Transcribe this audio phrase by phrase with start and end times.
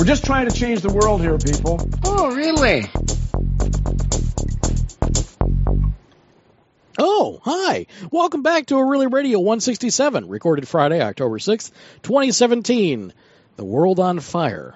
[0.00, 1.78] We're just trying to change the world here, people.
[2.06, 2.86] Oh, really?
[6.98, 7.84] Oh, hi.
[8.10, 11.70] Welcome back to O'Reilly Radio 167, recorded Friday, October 6th,
[12.00, 13.12] 2017.
[13.56, 14.74] The World on Fire,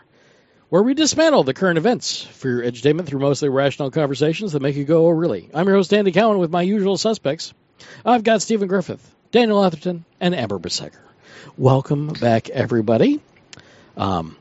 [0.69, 4.77] where we dismantle the current events for your edutainment through mostly rational conversations that make
[4.77, 5.49] you go, oh, really.
[5.55, 7.55] I'm your host, Andy Cowan, with my usual suspects.
[8.05, 11.01] I've got Stephen Griffith, Daniel Atherton, and Amber Besecker.
[11.57, 13.23] Welcome back, everybody.
[13.97, 14.37] Um,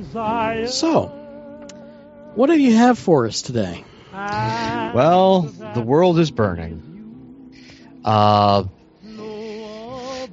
[0.05, 0.67] desire.
[0.67, 1.07] So,
[2.35, 3.83] what do you have for us today?
[4.13, 5.41] Well,
[5.73, 7.51] the world is burning.
[8.05, 8.63] Uh,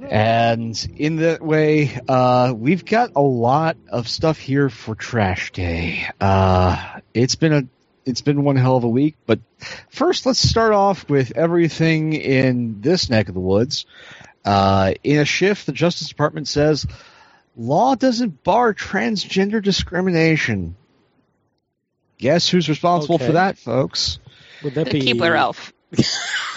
[0.09, 6.09] and in that way, uh, we've got a lot of stuff here for Trash Day.
[6.21, 7.66] Uh, it's been a
[8.04, 9.40] it's been one hell of a week, but
[9.90, 13.86] first let's start off with everything in this neck of the woods.
[14.44, 16.86] Uh, in a shift, the Justice Department says
[17.56, 20.74] law doesn't bar transgender discrimination.
[22.18, 23.26] Guess who's responsible Okay.
[23.26, 24.19] for that, folks?
[24.64, 25.72] Would that The be Keebler elf.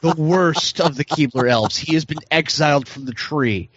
[0.00, 1.76] The worst of the Keebler elves.
[1.76, 3.68] He has been exiled from the tree.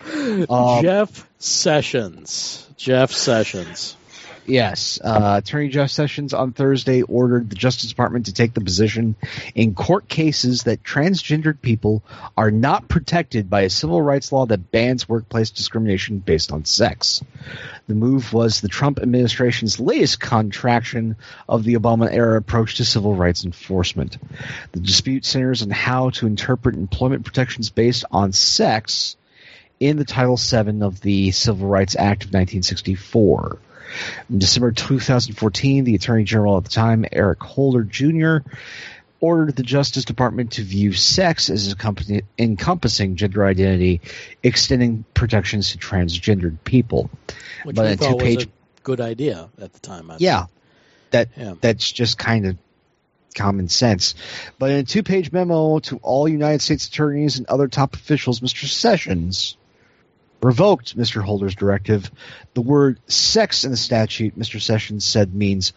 [0.50, 2.68] Um, Jeff Sessions?
[2.78, 3.96] Jeff Sessions.
[4.46, 9.16] Yes, uh, Attorney Jeff Sessions on Thursday ordered the Justice Department to take the position
[9.56, 12.04] in court cases that transgendered people
[12.36, 17.24] are not protected by a civil rights law that bans workplace discrimination based on sex.
[17.88, 21.16] The move was the Trump administration's latest contraction
[21.48, 24.18] of the Obama era approach to civil rights enforcement.
[24.74, 29.16] The dispute centers on how to interpret employment protections based on sex
[29.80, 33.58] in the Title VII of the Civil Rights Act of 1964.
[34.30, 38.38] In December 2014, the Attorney General at the time, Eric Holder Jr.,
[39.20, 41.74] ordered the Justice Department to view sex as
[42.38, 44.02] encompassing gender identity,
[44.44, 47.10] extending protections to transgendered people.
[47.64, 48.50] Which But thought was two-page- a
[48.84, 50.12] good idea at the time.
[50.12, 50.48] I Yeah,
[51.12, 51.54] that Yeah.
[51.62, 52.58] that's just kind of
[53.34, 54.14] common sense.
[54.60, 58.68] But in a two-page memo to all United States attorneys and other top officials, Mr.
[58.68, 59.56] Sessions
[60.44, 61.24] revoked Mr.
[61.24, 62.12] Holder's directive.
[62.54, 64.62] The word sex in the statute, Mr.
[64.62, 65.74] Sessions said, means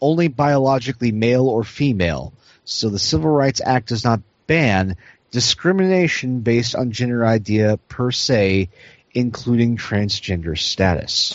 [0.00, 2.32] only biologically male or female.
[2.64, 4.96] So the Civil Rights Act does not ban
[5.30, 8.68] discrimination based on gender idea per se,
[9.12, 11.34] including transgender status.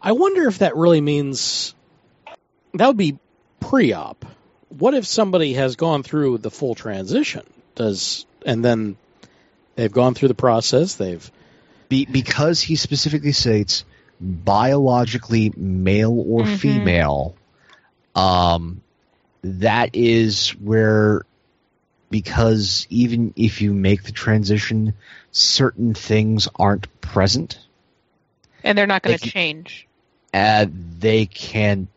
[0.00, 1.74] I wonder if that really means
[2.74, 3.18] that would be
[3.60, 4.24] pre-op.
[4.70, 7.44] What if somebody has gone through the full transition?
[7.74, 8.96] Does and then
[9.76, 10.94] they've gone through the process.
[10.94, 11.30] They've
[11.92, 13.84] Be, because he specifically states
[14.18, 16.56] biologically male or Mhm.
[16.56, 17.34] female,
[18.14, 18.80] um,
[19.42, 21.26] that is where,
[22.08, 24.94] because even if you make the transition,
[25.32, 27.58] certain things aren't present,
[28.64, 29.86] And they're not going They to change.
[30.32, 30.64] uh,
[30.98, 31.88] they can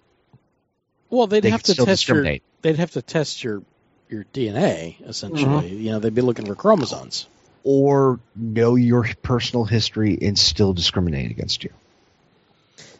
[1.09, 3.63] well, they'd they have to test your they'd have to test your
[4.09, 5.69] your DNA essentially.
[5.69, 5.80] Mm-hmm.
[5.80, 7.27] You know, they'd be looking for chromosomes.
[7.65, 11.71] Or know your personal history and still discriminate against you.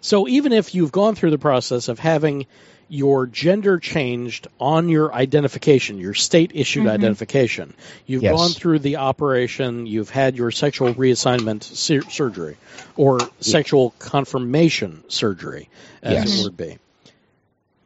[0.02, 2.48] So even if you've gone through the process of having
[2.90, 6.92] your gender changed on your identification, your state issued Mhm.
[6.92, 7.74] identification.
[8.06, 8.36] You've Yes.
[8.36, 12.58] gone through the operation, you've had your sexual reassignment sur- surgery
[12.96, 15.70] or sexual confirmation surgery,
[16.04, 16.40] as Yes.
[16.40, 16.78] it would be.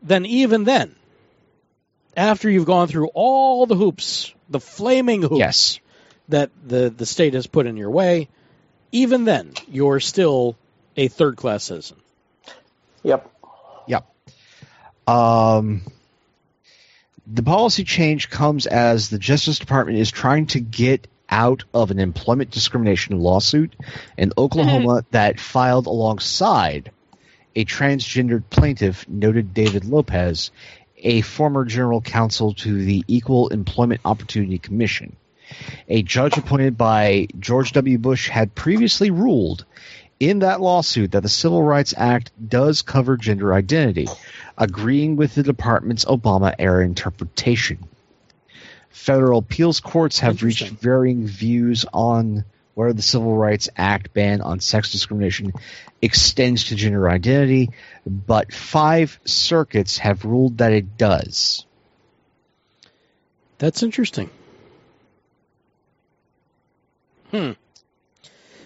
[0.03, 0.95] Then, even then,
[2.15, 5.79] after you've gone through all the hoops, the flaming hoops Yes.
[6.29, 8.29] That the, the state has put in your way,
[8.91, 10.55] even then, you're still
[10.97, 11.97] a third class citizen.
[13.03, 13.29] Yep.
[15.09, 15.81] Um,
[17.25, 21.99] the policy change comes as the Justice Department is trying to get out of an
[21.99, 23.75] employment discrimination lawsuit
[24.17, 26.91] in Oklahoma that filed alongside
[27.55, 30.51] a transgendered plaintiff, noted David Lopez,
[30.97, 35.15] a former general counsel to the Equal Employment Opportunity Commission.
[35.87, 37.97] A judge appointed by George W.
[37.97, 39.65] Bush had previously ruled
[40.19, 44.07] in that lawsuit that the Civil Rights Act does cover gender identity,
[44.57, 47.79] agreeing with the department's Obama era interpretation.
[48.89, 52.43] Federal appeals courts have reached varying views on
[52.73, 55.53] whether the Civil Rights Act ban on sex discrimination
[56.01, 57.71] extends to gender identity,
[58.05, 61.65] but five circuits have ruled that it does.
[63.57, 64.29] That's interesting.
[67.31, 67.51] Hmm.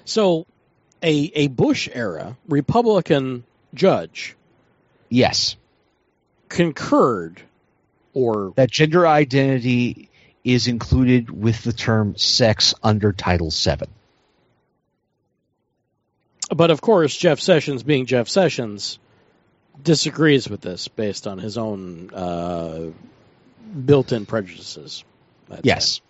[0.06, 0.46] So,
[1.02, 3.44] a a Bush era Republican
[3.74, 4.36] judge
[5.10, 5.56] Yes,
[6.50, 7.42] concurred,
[8.14, 10.10] or that gender identity
[10.44, 13.88] is included with the term sex under Title VII.
[16.54, 19.00] but of course Jeff Sessions, being Jeff Sessions,
[19.82, 22.92] disagrees with this based on his own uh,
[23.86, 25.04] built-in prejudices.
[25.64, 26.02] Yes.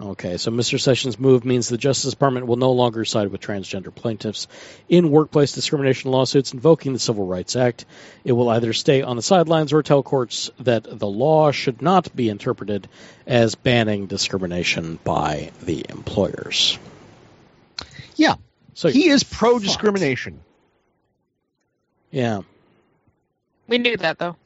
[0.00, 0.80] Okay, so Mr.
[0.80, 4.48] Sessions' move means the Justice Department will no longer side with transgender plaintiffs
[4.88, 7.84] in workplace discrimination lawsuits invoking the Civil Rights Act.
[8.24, 12.16] It will either stay on the sidelines or tell courts that the law should not
[12.16, 12.88] be interpreted
[13.26, 16.78] as banning discrimination by the employers.
[18.16, 18.36] Yeah.
[18.72, 20.40] So He is pro discrimination.
[22.10, 22.40] yeah,
[23.68, 24.36] We knew that though.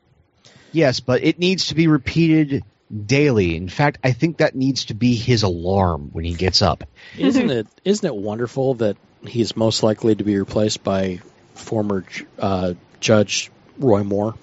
[0.72, 2.64] Yes, but it needs to be repeated
[2.94, 3.56] daily.
[3.56, 6.84] In fact, I think that needs to be his alarm when he gets up.
[7.18, 8.96] isn't it isn't it wonderful that
[9.26, 11.20] he's most likely to be replaced by
[11.54, 12.04] former
[12.38, 14.34] uh, Judge Roy Moore?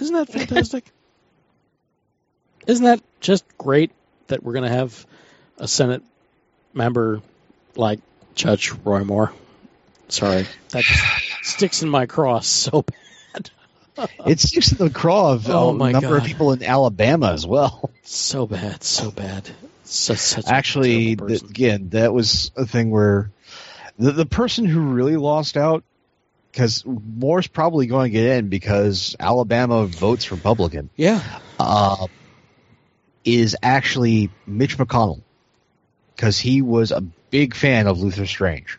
[0.00, 0.84] Isn't that fantastic?
[2.66, 3.90] isn't that just great
[4.28, 5.06] that we're going to have
[5.58, 6.02] a Senate
[6.72, 7.20] member
[7.76, 8.00] like
[8.34, 9.32] Judge Roy Moore?
[10.08, 10.84] Sorry, that
[11.42, 12.96] sticks in my cross so bad,
[14.26, 17.90] It sticks in the craw of Oh a number of people in Alabama as well.
[18.02, 19.48] so bad, so bad.
[19.84, 23.30] Such, such Actually, th- again, that was a thing where
[23.98, 25.84] the, the person who really lost out,
[26.50, 31.22] because Moore's probably going to get in because Alabama votes Republican, yeah,
[31.58, 32.06] uh,
[33.24, 35.20] is actually Mitch McConnell,
[36.16, 38.78] because he was a big fan of Luther Strange.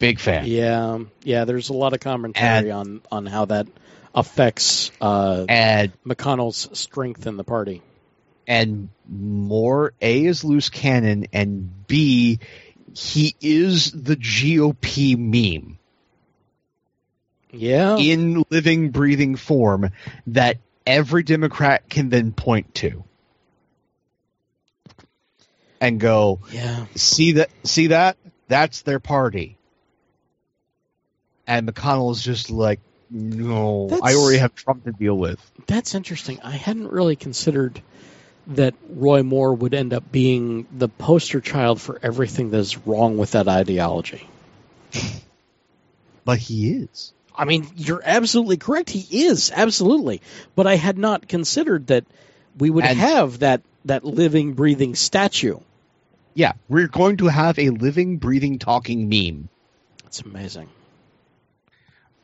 [0.00, 0.46] Big fan.
[0.46, 1.44] Yeah, yeah.
[1.44, 3.68] There's a lot of commentary on on how that
[4.12, 7.82] affects uh, And McConnell's strength in the party.
[8.48, 12.40] and Moore A is loose cannon, and B
[12.92, 15.78] he is the GOP meme
[17.52, 19.90] Yeah, in living, breathing form
[20.28, 23.04] that every Democrat can then point to
[25.80, 26.86] and go, yeah.
[26.96, 28.16] see that, see that,
[28.48, 29.56] that's their party.
[31.46, 32.80] And McConnell is just like,
[33.10, 35.40] no, I already have Trump to deal with.
[35.66, 36.40] That's interesting.
[36.44, 37.80] I hadn't really considered
[38.48, 43.16] that Roy Moore would end up being the poster child for everything that is wrong
[43.16, 44.28] with that ideology.
[46.24, 47.12] But he is.
[47.34, 48.90] I mean, you're absolutely correct.
[48.90, 50.20] He is absolutely,
[50.54, 52.04] but I had not considered that
[52.58, 55.58] we would And- have that that living, breathing statue.
[56.34, 59.48] Yeah, we're going to have a living, breathing, talking meme.
[60.06, 60.68] It's amazing.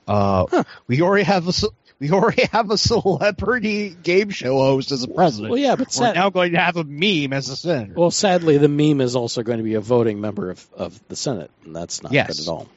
[0.07, 1.53] Uh, we already have a
[1.99, 5.51] we already have a celebrity game show host as a president.
[5.51, 7.95] Well, yeah, but We're now going to have a meme as a senator.
[7.97, 11.17] well, sadly, the meme is also going to be a voting member of, of the
[11.17, 12.37] Senate, and that's not Yes.
[12.37, 12.69] good at all.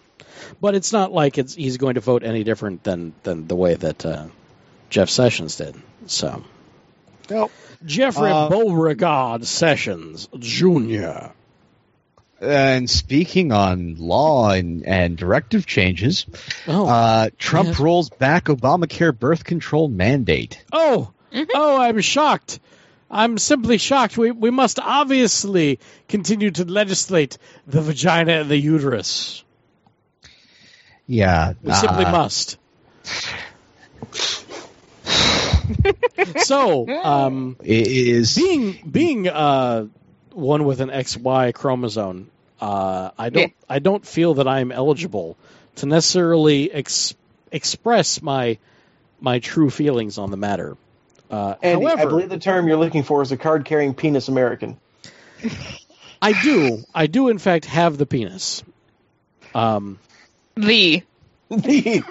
[0.62, 3.76] But it's not like it's he's going to vote any different than than the way
[3.76, 4.28] that uh,
[4.90, 5.76] Jeff Sessions did.
[6.08, 6.44] So
[7.30, 7.52] Nope.
[7.86, 11.28] Jeffrey Uh, Beauregard Sessions Jr.
[12.42, 16.26] And speaking on law and, and directive changes,
[16.68, 17.80] Oh, uh, Trump yes.
[17.80, 20.64] rolls back Obamacare birth control mandate.
[20.72, 21.48] oh, Mhm.
[21.54, 21.80] oh!
[21.82, 22.60] I'm shocked.
[23.12, 24.18] I'm simply shocked.
[24.18, 29.44] We we must obviously continue to legislate the vagina and the uterus.
[31.08, 32.58] Yeah, We simply uh, must.
[36.38, 39.86] So, um, It is being being uh,
[40.40, 42.30] one with an XY chromosome,
[42.62, 45.38] uh, I don't I don't feel that I'm eligible
[45.76, 47.16] to necessarily ex-
[47.52, 48.58] express my
[49.22, 50.78] my true feelings on the matter.
[51.30, 54.78] Uh, Andy, I believe the term you're looking for is a card carrying penis American.
[56.22, 58.64] I do I do in fact have the penis.
[59.56, 60.00] Um,
[60.56, 61.04] The
[61.62, 62.04] the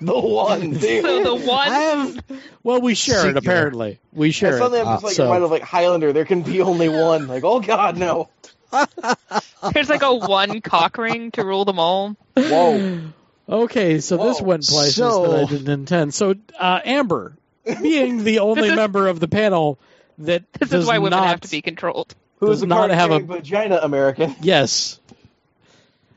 [0.00, 0.70] the one.
[0.72, 1.02] Dude.
[1.04, 2.24] so the one I have.
[2.62, 3.98] Well, we share it apparently.
[4.12, 4.86] We I share suddenly it.
[4.86, 6.12] I'm just Uh, like so- reminded of like Highlander.
[6.12, 7.26] There can be only one.
[7.26, 8.28] Like, oh god, no.
[9.72, 12.16] there's like a one cock ring to rule them all.
[12.36, 13.00] Whoa.
[13.48, 16.14] Okay, so this went places So- that I didn't intend.
[16.14, 17.36] So, uh, Amber,
[17.82, 19.78] being the only is- member of the panel
[20.18, 22.14] that This does is why women not, have to be controlled.
[22.38, 24.36] Who Does is the not card have a- vagina American?
[24.40, 25.00] Yes.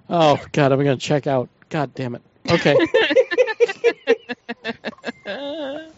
[0.08, 1.50] Oh God, I'm gonna check out.
[1.70, 2.22] God damn it.
[2.50, 2.78] Okay.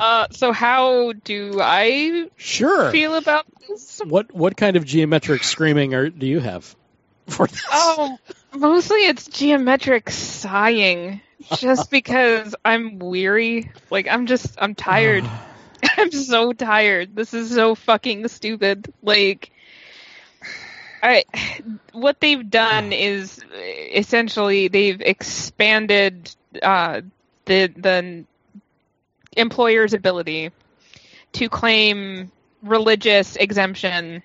[0.00, 2.92] Uh, so how do I Sure.
[2.92, 4.00] feel about this?
[4.04, 6.74] What what kind of geometric screaming are, do you have
[7.26, 7.60] for this?
[7.72, 8.18] Oh,
[8.54, 11.20] mostly it's geometric sighing.
[11.56, 13.72] Just because I'm weary.
[13.90, 15.24] Like I'm just I'm tired.
[15.96, 17.14] I'm so tired.
[17.14, 18.92] This is so fucking stupid.
[19.02, 19.50] Like
[21.02, 21.24] I
[21.92, 27.02] what they've done is essentially they've expanded uh
[27.44, 28.24] the the
[29.36, 30.50] employer's ability
[31.32, 32.30] to claim
[32.62, 34.22] religious exemption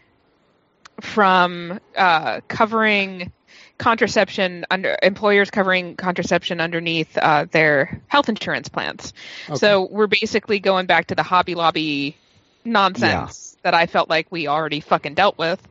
[1.02, 3.32] from uh, covering
[3.78, 9.14] contraception under employers covering contraception underneath uh, their health insurance plans.
[9.50, 9.58] Okay.
[9.58, 12.18] So we're basically going back to the Hobby Lobby
[12.64, 15.62] nonsense that I felt like we already fucking dealt with.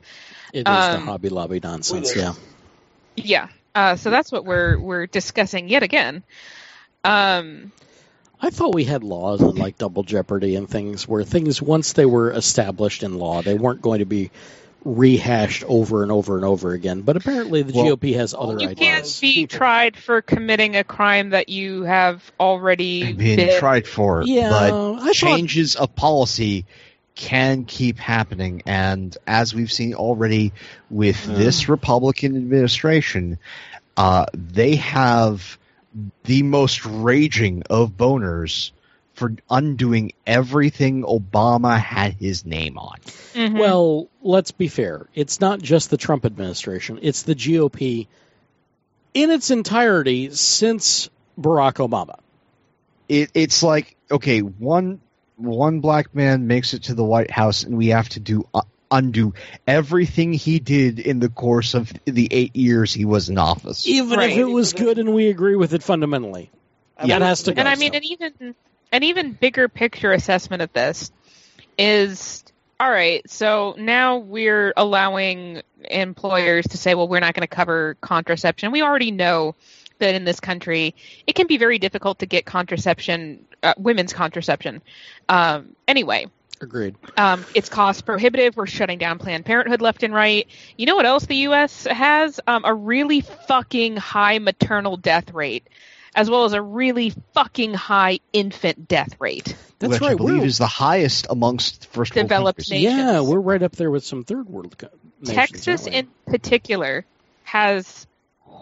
[0.52, 2.14] It is the um, Hobby Lobby nonsense.
[2.16, 2.34] Yeah.
[3.16, 3.48] Yeah.
[3.74, 6.22] Uh, so that's what we're we're discussing yet again.
[7.04, 7.72] Um,
[8.40, 12.06] I thought we had laws on like double jeopardy and things where things once they
[12.06, 14.30] were established in law, they weren't going to be
[14.84, 17.02] rehashed over and over and over again.
[17.02, 18.78] But apparently, the Well, GOP has other you ideas.
[18.78, 24.24] can't be tried for committing a crime that you have already being been- tried for,
[24.24, 26.66] Yeah, but I thought- changes of policy
[27.14, 28.62] can keep happening.
[28.66, 30.52] And as we've seen already
[30.90, 31.34] with Uh.
[31.34, 33.38] this Republican administration,
[33.96, 35.58] uh, they have
[36.24, 38.70] the most raging of boners
[39.14, 42.96] for undoing everything Obama had his name on.
[43.34, 43.58] Mhm.
[43.58, 45.06] Well, let's be fair.
[45.14, 48.08] It's not just the Trump administration, it's the GOP
[49.12, 52.18] in its entirety since Barack Obama.
[53.08, 55.00] It, it's like okay, one
[55.42, 58.62] one black man makes it to the White House, and we have to do uh,
[58.90, 59.34] undo
[59.66, 63.86] everything he did in the course of the eight years he was in office.
[63.86, 64.30] Even Right.
[64.30, 66.50] if it was good and we agree with it fundamentally.
[66.98, 67.60] I Yeah, it mean, has to go.
[67.60, 67.96] and I mean, so.
[67.98, 68.54] an even
[68.92, 71.10] an even bigger picture assessment of this
[71.78, 72.44] is
[72.78, 73.22] all right.
[73.30, 78.72] So now we're allowing employers to say, well, we're not going to cover contraception.
[78.72, 79.54] We already know
[80.02, 80.94] that in this country,
[81.26, 84.82] it can be very difficult to get contraception, uh, women's contraception.
[85.28, 86.26] Um, anyway,
[86.60, 86.94] Agreed.
[87.16, 88.56] um, it's cost prohibitive.
[88.56, 90.46] We're shutting down Planned Parenthood left and right.
[90.76, 91.86] You know what else the U.S.
[91.86, 92.38] has?
[92.46, 95.68] Um, a really fucking high maternal death rate,
[96.14, 99.56] as well as a really fucking high infant death rate.
[99.78, 100.16] That's which I right.
[100.16, 102.84] believe We're, is the highest amongst first Developed countries.
[102.84, 102.96] nations.
[102.98, 104.88] yeah, we're right up there with some third world co-
[105.20, 105.34] nations.
[105.34, 107.04] Texas, in particular,
[107.42, 108.06] has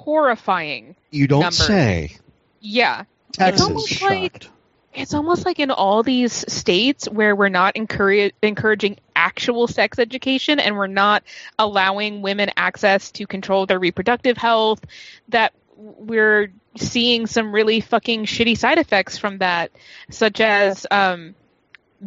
[0.04, 0.96] horrifying.
[1.10, 1.66] You don't Numbers.
[1.66, 2.16] say.
[2.60, 3.66] Yeah, Texas.
[3.66, 4.10] almost Shocked.
[4.12, 4.46] like-
[4.92, 10.58] it's almost like in all these states where we're not encourage, encouraging actual sex education
[10.58, 11.22] and we're not
[11.60, 14.80] allowing women access to control their reproductive health
[15.28, 19.70] that we're seeing some really fucking shitty side effects from that
[20.10, 21.36] such as um,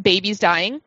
[0.00, 0.82] babies dying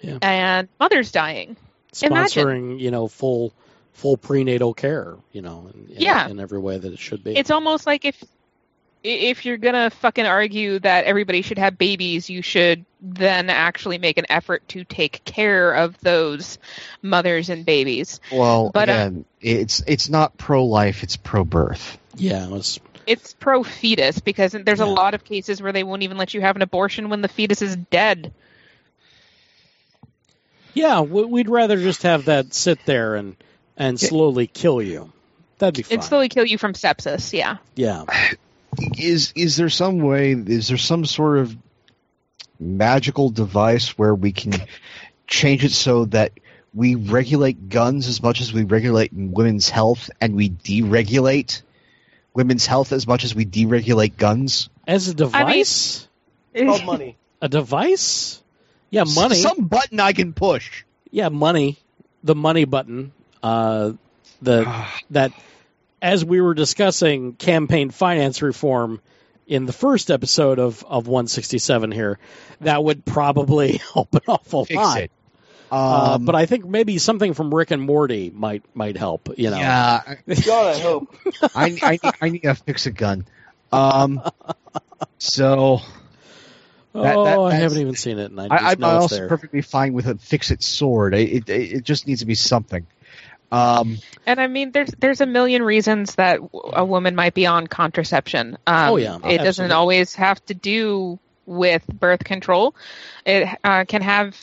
[0.00, 0.18] Yeah.
[0.22, 1.56] and mothers dying
[2.02, 2.44] Imagine.
[2.46, 3.52] sponsoring, you know, full
[3.92, 6.28] full prenatal care, you know, in, in, Yeah.
[6.28, 7.36] in every way that it should be.
[7.36, 8.22] it's almost like if
[9.04, 14.16] if you're gonna fucking argue that everybody should have babies, you should then actually make
[14.16, 16.56] an effort to take care of those
[17.02, 18.20] mothers and babies.
[18.30, 21.98] Well, But, uh, it's it's not pro life; it's pro birth.
[22.14, 26.02] yeah, it was, It's pro fetus because there's a lot of cases where they won't
[26.04, 28.32] even let you have an abortion when the fetus is dead.
[30.74, 31.00] yeah.
[31.00, 33.36] We'd rather just have that sit there and
[33.82, 35.12] and slowly kill you.
[35.58, 35.98] That'd be fine.
[35.98, 37.32] It slowly kill you from sepsis.
[37.32, 37.58] Yeah.
[37.74, 38.04] yeah,
[38.96, 40.32] Is is there some way?
[40.32, 41.54] Is there some sort of
[42.58, 44.54] magical device where we can
[45.26, 46.32] change it so that
[46.72, 51.60] we regulate guns as much as we regulate women's health, and we deregulate
[52.32, 54.70] women's health as much as we deregulate guns?
[54.86, 56.08] As a device?
[56.54, 57.16] It's called money.
[57.42, 58.42] a device?
[58.88, 59.36] Yeah, money.
[59.36, 60.84] Some button I can push.
[61.10, 61.78] Yeah, money.
[62.24, 63.12] The money button.
[63.42, 63.92] Uh,
[64.40, 65.32] the that
[66.00, 69.00] as we were discussing campaign finance reform
[69.46, 72.18] in the first episode of of 167 here,
[72.60, 75.02] that would probably help an awful Fix lot.
[75.70, 79.30] Uh, Um, but I think maybe something from Rick and Morty might might help.
[79.38, 79.56] You know.
[79.58, 81.14] yeah, I hope.
[81.54, 83.24] I, I, need, I need a fix it gun.
[83.72, 84.20] Um,
[85.18, 85.80] so
[86.92, 89.28] That- oh, that- I haven't even seen it, and I just I, I'm it's also
[89.28, 91.14] perfectly fine with a fix it sword.
[91.14, 92.86] It, it, it just needs to be something.
[93.52, 97.66] Um, And I mean, there's there's a million reasons that a woman might be on
[97.66, 98.56] contraception.
[98.66, 102.74] Um, Oh, yeah, it doesn't always have to do with birth control.
[103.26, 104.36] It uh, can have.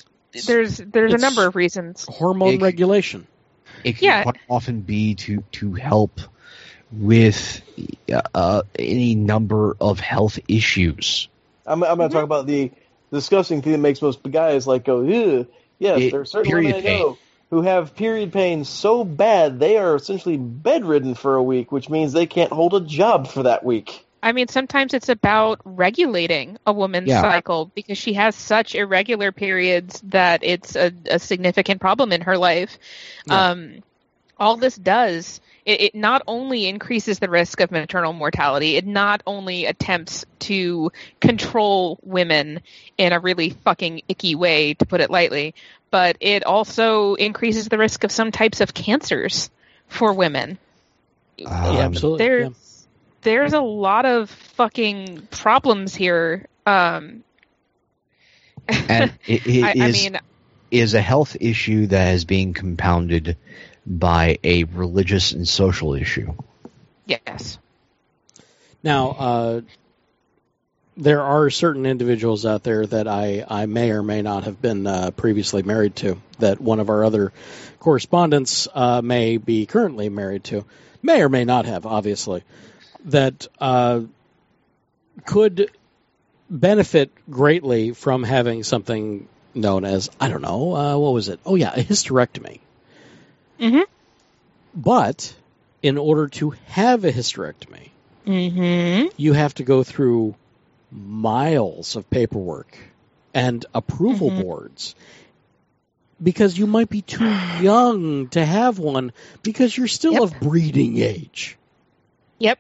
[0.45, 2.05] There's there's a number of reasons.
[2.07, 3.25] hormone It- regulation.
[3.83, 4.31] it can Yeah.
[4.47, 6.19] often be to to help
[6.91, 7.61] with
[8.33, 11.29] uh, any number of health issues.
[11.65, 12.71] I'm, I'm going to talk about the
[13.11, 15.47] disgusting thing that makes most guys like go, Ew.
[15.79, 17.17] yes, It- there are certain women I period know
[17.49, 22.13] who have period pain so bad they are essentially bedridden for a week, which means
[22.13, 24.05] they can't hold a job for that week.
[24.21, 27.21] I mean, sometimes it's about regulating a woman's Yeah.
[27.21, 32.37] cycle because she has such irregular periods that it's a, a significant problem in her
[32.37, 32.77] life.
[33.25, 33.51] Yeah.
[33.51, 33.83] Um,
[34.37, 39.21] all this does, it, it not only increases the risk of maternal mortality, it not
[39.27, 42.61] only attempts to control women
[42.97, 45.55] in a really fucking icky way, to put it lightly,
[45.91, 49.49] but it also increases the risk of some types of cancers
[49.87, 50.57] for women
[51.39, 52.25] yeah, Um, absolutely.
[52.25, 52.87] there's yeah.
[53.21, 56.47] there's a lot of fucking problems here.
[56.65, 57.23] Um,
[58.67, 60.19] and it, it I, I mean,
[60.71, 63.37] is a health issue that is being compounded
[63.85, 66.33] by a religious and social issue.
[67.05, 67.57] yes,
[68.83, 69.61] Now, uh,
[70.99, 74.85] there are certain individuals out there that I, I may or may not have been
[74.85, 77.31] uh, previously married to, that one of our other
[77.79, 80.65] correspondents uh, may be currently married to,
[81.01, 82.43] may or may not have, obviously,
[83.05, 84.01] that uh,
[85.25, 85.71] could
[86.49, 91.39] benefit greatly from having something known as, I don't know, uh, what was it?
[91.45, 92.59] Oh, yeah, a hysterectomy.
[93.57, 93.85] Mhm.
[94.75, 95.33] But
[95.81, 97.91] in order to have a hysterectomy,
[98.27, 99.07] mm-hmm.
[99.15, 100.35] you have to go through
[100.91, 102.77] miles of paperwork
[103.33, 104.41] and approval Mhm.
[104.41, 104.95] boards
[106.21, 107.23] because you might be too
[107.61, 109.11] young to have one
[109.43, 110.21] because you're still Yep.
[110.21, 111.57] of breeding age.
[112.39, 112.59] yep.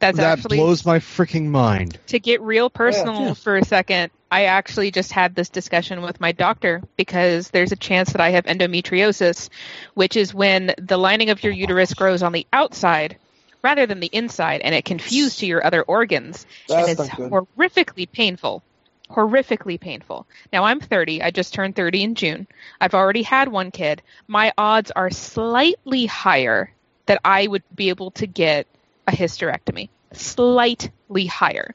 [0.00, 1.96] That's that actually blows my freaking mind.
[2.08, 3.34] to get real personal Yeah.
[3.34, 4.10] for a second.
[4.32, 8.30] I actually just had this discussion with my doctor because there's a chance that I
[8.30, 9.48] have endometriosis,
[9.94, 13.16] which is when the lining of your uterus grows on the outside
[13.62, 16.46] rather than the inside, and it can fuse to your other organs.
[16.68, 18.62] That's and it's horrifically painful.
[19.08, 20.26] Horrifically painful.
[20.52, 21.22] Now I'm 30.
[21.22, 22.46] I just turned 30 in June.
[22.80, 24.02] I've already had one kid.
[24.26, 26.72] My odds are slightly higher
[27.06, 28.66] that I would be able to get
[29.06, 29.90] a hysterectomy.
[30.12, 31.74] Slightly higher.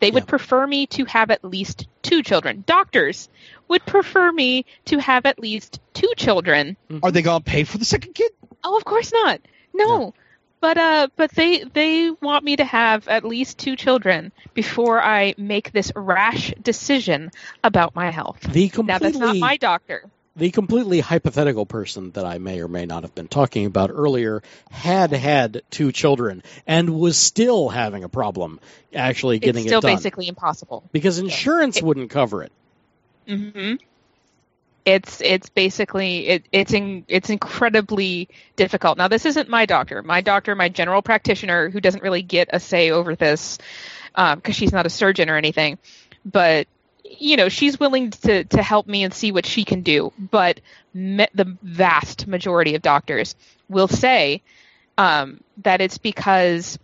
[0.00, 0.28] They would Yeah.
[0.30, 2.62] prefer me to have at least two children.
[2.66, 3.28] Doctors
[3.66, 7.78] would prefer me to have at least two children Are they going to pay for
[7.78, 8.30] the second kid?
[8.64, 9.40] Oh, of course not.
[9.74, 10.14] No.
[10.60, 15.34] But uh but they they want me to have at least two children before I
[15.38, 17.30] make this rash decision
[17.62, 18.40] about my health.
[18.42, 20.04] The Now that's not completely my doctor.
[20.36, 24.42] the completely hypothetical person that I may or may not have been talking about earlier
[24.70, 28.60] had had two children and was still having a problem
[28.94, 30.82] actually getting it's still it done basically impossible.
[30.92, 32.52] because insurance wouldn't cover it.
[33.26, 33.74] hmm
[34.88, 38.96] It's it's basically it, it's in, it's incredibly difficult.
[38.96, 40.02] Now this isn't my doctor.
[40.02, 43.58] My doctor, my general practitioner, who doesn't really get a say over this
[44.14, 45.76] because she's not a surgeon or anything.
[46.24, 46.68] But
[47.04, 50.10] you know she's willing to to help me and see what she can do.
[50.18, 50.60] But
[50.94, 53.36] me, the vast majority of doctors
[53.68, 54.42] will say
[54.96, 56.78] um, that it's because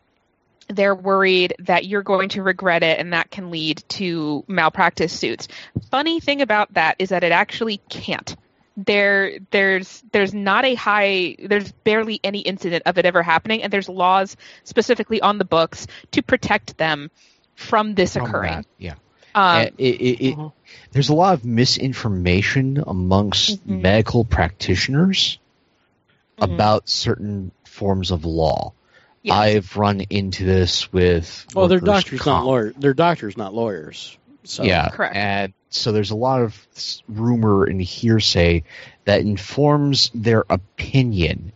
[0.68, 5.48] they're worried that you're going to regret it and that can lead to malpractice suits.
[5.90, 8.36] Funny thing about that is that it actually can't.
[8.76, 13.72] There there's there's not a high there's barely any incident of it ever happening and
[13.72, 17.10] there's laws specifically on the books to protect them
[17.54, 18.52] from this From occurring.
[18.52, 18.94] that, Yeah.
[19.36, 20.50] Um, Uh, it, it, it, Uh-huh.
[20.90, 23.80] There's a lot of misinformation amongst Mhm.
[23.82, 25.38] medical practitioners
[26.40, 26.52] Mhm.
[26.54, 28.72] about certain forms of law.
[29.24, 29.34] Yes.
[29.36, 31.46] I've run into this with.
[31.54, 32.44] Well, they're doctors, comp.
[32.44, 32.74] not lawyers.
[32.78, 34.16] They're doctors, not lawyers.
[34.44, 35.16] So yeah, Correct.
[35.16, 36.66] and so there's a lot of
[37.08, 38.62] rumor and hearsay
[39.06, 41.52] that informs their opinion,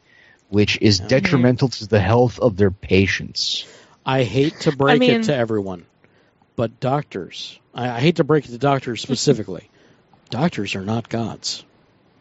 [0.48, 1.08] which is Mhm.
[1.08, 3.66] detrimental to the health of their patients.
[4.06, 5.84] I hate to break mean- it to everyone,
[6.56, 7.58] but doctors.
[7.74, 9.68] I, I hate to break it to doctors specifically.
[10.30, 11.64] doctors are not gods.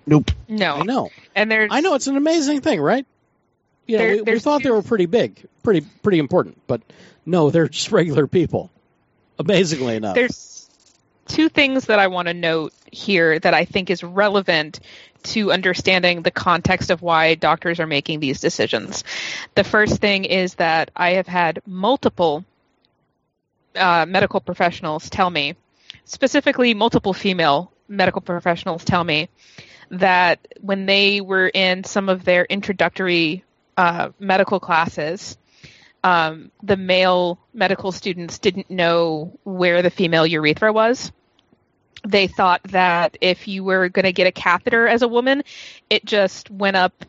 [0.06, 0.32] Nope.
[0.50, 1.10] No, I know.
[1.36, 3.06] and there's I know it's an amazing thing, right?
[3.88, 6.82] There- we, we thought they were pretty big, pretty pretty important, but
[7.26, 8.72] no, they're just regular people.
[9.40, 10.16] Amazingly enough.
[10.16, 10.68] there's
[11.28, 14.80] two things that I want to note here that I think is relevant
[15.24, 19.04] to understanding the context of why doctors are making these decisions.
[19.56, 22.46] The first thing is that I have had multiple
[23.76, 25.56] uh, medical professionals tell me,
[26.06, 29.30] specifically multiple female medical professionals tell me,
[29.92, 33.44] that when they were in some of their introductory
[33.78, 35.38] uh, medical classes,
[36.04, 41.12] um, the male medical students didn't know where the female urethra was.
[42.08, 45.44] They thought that if you were going to get a catheter as a woman,
[45.90, 47.06] it just went up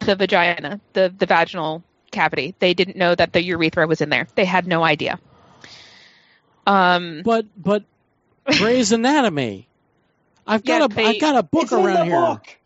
[0.00, 2.54] the vagina, the, the vaginal cavity.
[2.58, 4.28] They didn't know that the urethra was in there.
[4.34, 5.18] They had no idea.
[6.66, 7.84] Um, but but
[8.58, 9.68] Grey's Anatomy.
[10.46, 12.20] I've got Yeah, a they- have got a book around here.
[12.20, 12.56] book.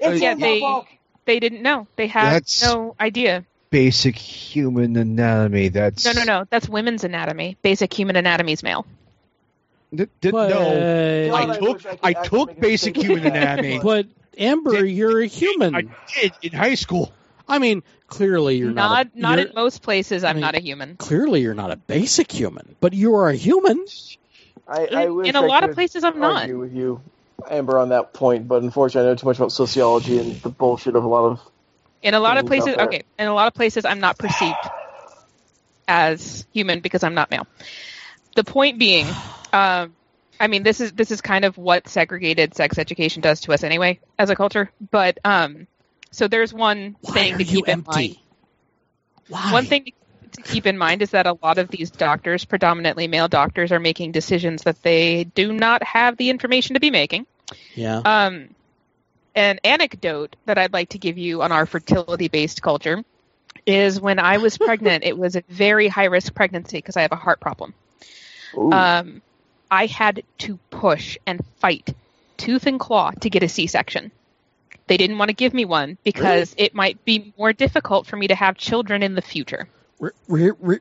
[0.00, 0.86] It's Yeah, in they- the book.
[1.28, 1.86] They didn't know.
[1.96, 3.44] They had That's- no idea.
[3.70, 5.68] Basic human anatomy.
[5.68, 6.44] That's No, no, no.
[6.48, 7.56] That's women's anatomy.
[7.62, 8.86] Basic human anatomy is male.
[9.94, 13.78] D- d- But, no, God, I I took I I took basic human anatomy.
[13.82, 14.06] But
[14.38, 15.74] Amber, you're a human.
[15.74, 15.82] I
[16.14, 17.12] did in high school.
[17.46, 19.06] I mean, clearly you're not not.
[19.14, 20.24] a, not you're- in most places.
[20.24, 20.96] I'm mean, not a human.
[20.96, 23.84] Clearly, you're not a basic human, but you are a human.
[24.66, 26.48] I, I In, wish in a I lot of places, I'm not.
[26.52, 27.00] with you,
[27.48, 30.96] Amber, on that point, but unfortunately, I know too much about sociology and the bullshit
[30.96, 31.40] of a lot of.
[32.02, 33.02] In a lot of places, okay.
[33.18, 34.56] In a lot of places, I'm not perceived
[35.86, 37.46] as human because I'm not male.
[38.34, 39.06] The point being,
[39.52, 39.94] um,
[40.38, 43.64] I mean, this is this is kind of what segregated sex education does to us
[43.64, 44.70] anyway as a culture.
[44.90, 45.66] But um,
[46.10, 48.16] so there's one Why thing are to you keep in mind.
[49.28, 49.52] Why?
[49.52, 50.07] One thing to keep
[50.64, 54.62] in mind is that a lot of these doctors, predominantly male doctors, are making decisions
[54.62, 57.26] that they do not have the information to be making.
[57.74, 57.98] Yeah.
[57.98, 58.54] Um,
[59.34, 63.04] an anecdote that I'd like to give you on our fertility based culture
[63.66, 67.12] is when I was pregnant, it was a very high risk pregnancy because I have
[67.12, 67.74] a heart problem.
[68.56, 68.72] Ooh.
[68.72, 69.22] Um,
[69.70, 71.94] I had to push and fight
[72.36, 74.10] tooth and claw to get a C section.
[74.86, 78.28] They didn't want to give me one because it might be more difficult for me
[78.28, 79.68] to have children in the future.
[79.98, 80.80] Where, where, where,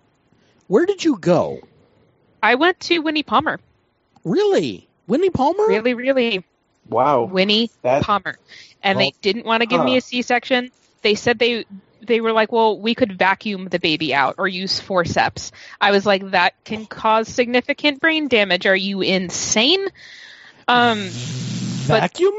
[0.67, 1.59] where did you go?
[2.41, 3.59] I went to Winnie Palmer.
[4.23, 4.87] Really?
[5.07, 5.65] Winnie Palmer?
[5.67, 6.43] Really, really
[6.89, 7.23] wow.
[7.23, 8.37] Winnie That Palmer,
[8.83, 10.71] and Well- they didn't want to give me a C-section.
[11.01, 11.65] They said they
[12.01, 15.51] they were like, "Well, we could vacuum the baby out or use forceps."
[15.81, 18.65] I was like, "That can cause significant brain damage.
[18.65, 19.87] Are you insane?"
[20.67, 22.33] Um, Vacuum?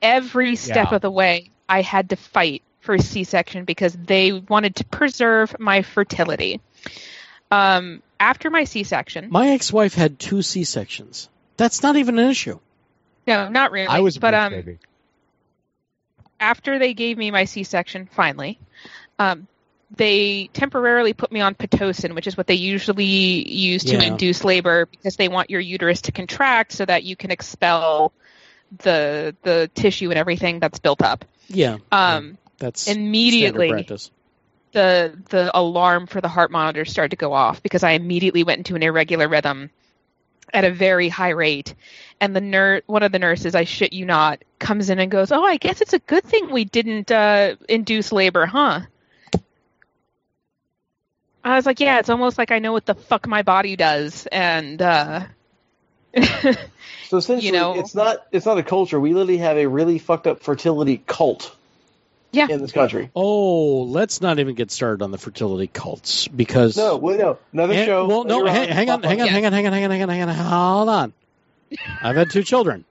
[0.00, 0.96] every step Yeah.
[0.96, 5.58] of the way, I had to fight for a C-section because they wanted to preserve
[5.58, 6.60] my fertility.
[7.50, 11.28] Um, after my C-section, My ex-wife had two C-sections.
[11.56, 12.58] That's not even an issue.
[13.26, 13.86] no, not really.
[13.88, 14.78] I was a but um, baby.
[16.40, 18.58] after they gave me my C-section, finally,
[19.18, 19.46] um,
[19.94, 23.04] they temporarily put me on pitocin, which is what they usually
[23.48, 24.02] use to Yeah.
[24.04, 28.12] induce labor because they want your uterus to contract so that you can expel
[28.78, 31.26] the the tissue and everything that's built up.
[31.48, 31.76] Yeah.
[31.92, 34.10] Um, that's immediately, practice.
[34.72, 38.58] the the alarm for the heart monitor started to go off because I immediately went
[38.58, 39.70] into an irregular rhythm
[40.52, 41.74] at a very high rate.
[42.20, 45.32] And the nurse, one of the nurses, I shit you not, comes in and goes,
[45.32, 48.80] "Oh, I guess it's a good thing we didn't uh, induce labor, huh?"
[51.44, 54.26] I was like, "Yeah, it's almost like I know what the fuck my body does."
[54.30, 55.24] And uh,
[57.08, 58.98] So essentially, you know- it's not it's not a culture.
[59.00, 61.54] We literally have a really fucked up fertility cult
[62.32, 63.10] yeah, in this country.
[63.14, 67.74] Oh, let's not even get started on the fertility cults because No, well, no, another
[67.74, 68.06] And- show.
[68.06, 69.32] well, no, hang, hang on, hang on, Yeah.
[69.32, 71.12] hang on, hang on, hang on, hang on, hang on, hold on.
[72.02, 72.84] I've had two children.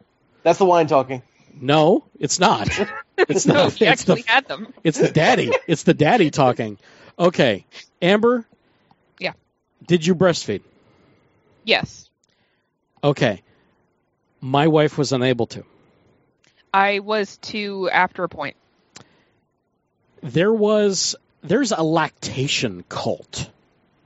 [0.44, 1.22] That's the wine talking.
[1.60, 2.70] No, it's not.
[3.18, 3.74] It's no, not.
[3.74, 4.74] he It's actually the had them.
[4.84, 5.52] it's the daddy.
[5.68, 6.80] It's the daddy talking.
[7.20, 7.66] Okay,
[8.02, 8.48] Amber.
[9.20, 9.34] Yeah.
[9.86, 10.62] Did you breastfeed?
[11.64, 12.10] Yes,
[13.04, 13.44] Okay.
[14.40, 15.64] My wife was unable to.
[16.74, 18.56] I was too after a point.
[20.22, 23.50] There was there's a lactation cult,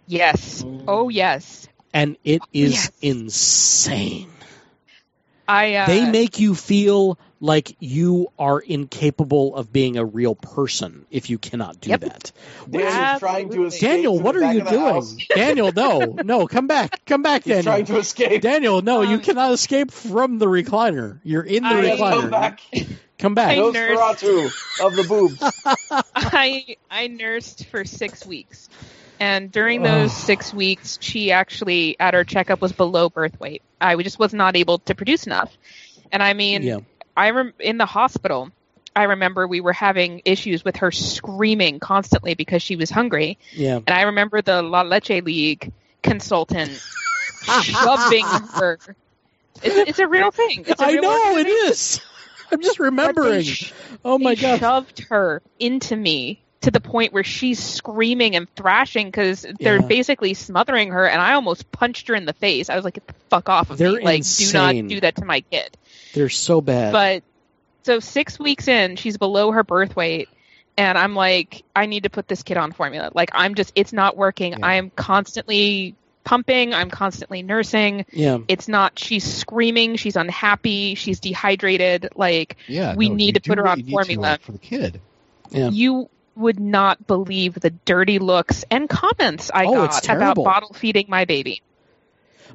[0.07, 0.63] Yes.
[0.87, 1.67] Oh yes.
[1.93, 2.91] and it is Yes.
[3.01, 4.29] insane.
[5.47, 5.75] I.
[5.75, 11.29] Uh, they make you feel like you are incapable of being a real person if
[11.29, 12.01] you cannot do Yep.
[12.01, 12.31] that.
[12.69, 13.89] Daniel's trying to escape.
[13.89, 15.03] Daniel, what are you doing?
[15.35, 17.95] Daniel, no, no, come back, come back, He's trying Daniel.
[17.97, 18.41] to escape.
[18.41, 21.19] Daniel, no, you Um, cannot escape from the recliner.
[21.23, 22.21] You're in the I- recliner.
[22.21, 22.59] Come back.
[23.19, 23.51] Come back.
[23.51, 23.99] I- nurse.
[23.99, 25.41] Nosferatu of the boobs.
[26.15, 28.69] I I nursed for six weeks.
[29.19, 33.61] And during those six weeks, she actually, at her checkup, was below birth weight.
[33.79, 35.55] I just was not able to produce enough.
[36.11, 36.79] And I mean, Yeah.
[37.17, 38.51] I rem- in the hospital,
[38.95, 43.37] I remember we were having issues with her screaming constantly because she was hungry.
[43.53, 43.75] Yeah.
[43.77, 45.71] And I remember the La Leche League
[46.03, 46.71] consultant
[47.61, 48.79] shoving her.
[49.63, 50.65] It's, it's a real thing.
[50.67, 52.03] A I real know it organization.
[52.51, 53.43] I'm just remembering.
[53.43, 53.71] sh-
[54.03, 54.59] oh my god.
[54.59, 59.87] shoved her into me to the point where she's screaming and thrashing because they're Yeah.
[59.87, 62.69] basically smothering her, and I almost punched her in the face.
[62.69, 64.03] I was like, "Get the fuck off of They're me!
[64.03, 64.75] Like, insane.
[64.75, 65.77] do not do that to my kid."
[66.15, 66.91] They're so bad.
[66.93, 67.23] But
[67.83, 70.29] so six weeks in, she's below her birth weight.
[70.77, 73.11] And I'm like, I need to put this kid on formula.
[73.13, 74.53] Like, I'm just, it's not working.
[74.53, 74.57] Yeah.
[74.63, 76.73] I am constantly pumping.
[76.73, 78.05] I'm constantly nursing.
[78.11, 78.39] yeah.
[78.49, 79.95] It's not, she's screaming.
[79.95, 80.95] She's unhappy.
[80.95, 82.09] She's dehydrated.
[82.15, 84.39] Like, Yeah, We no, need to put her on you to, formula.
[84.41, 84.99] for the kid.
[85.51, 85.69] Yeah.
[85.69, 91.05] you would not believe the dirty looks and comments I Oh, got about bottle feeding
[91.07, 91.61] my baby.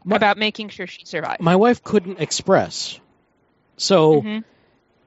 [0.05, 1.40] My- about making sure she survived.
[1.40, 2.99] My wife couldn't express.
[3.80, 4.44] So Mhm.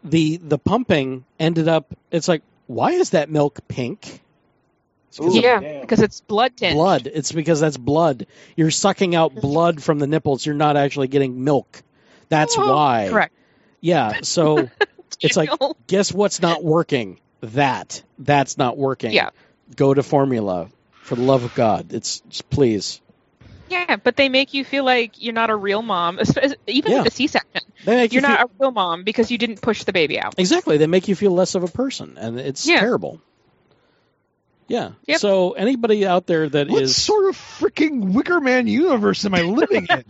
[0.03, 4.21] the the pumping ended up it's like why is that milk pink?
[5.09, 5.81] It's 'cause Ooh, yeah, damn.
[5.81, 6.73] because it's blood tint.
[6.75, 7.07] blood.
[7.13, 8.25] It's because that's blood.
[8.55, 10.43] You're sucking out blood from the nipples.
[10.45, 11.83] You're not actually getting milk.
[12.29, 13.07] That's Oh, why.
[13.11, 13.33] Correct.
[13.79, 14.21] Yeah.
[14.23, 14.69] So
[15.21, 15.77] it's like Daniel.
[15.85, 17.19] guess what's not working?
[17.41, 18.01] That.
[18.17, 19.11] That's not working.
[19.11, 19.29] Yeah.
[19.75, 20.69] Go to formula.
[21.03, 21.93] For the love of God.
[21.93, 23.01] It's just please.
[23.69, 26.91] Yeah, but they make you feel like you're not a real mom, es- es- even
[26.91, 26.97] Yeah.
[26.99, 27.61] with a C-section.
[27.85, 30.19] They make You're you not feel, a real mom because you didn't push the baby
[30.19, 30.35] out.
[30.37, 30.77] exactly.
[30.77, 32.79] They make you feel less of a person, and it's Yeah.
[32.79, 33.19] terrible.
[34.67, 34.91] Yeah.
[35.07, 35.19] Yep.
[35.19, 39.41] So anybody out there that What is sort of freaking Wicker Man universe am I
[39.41, 40.05] living in?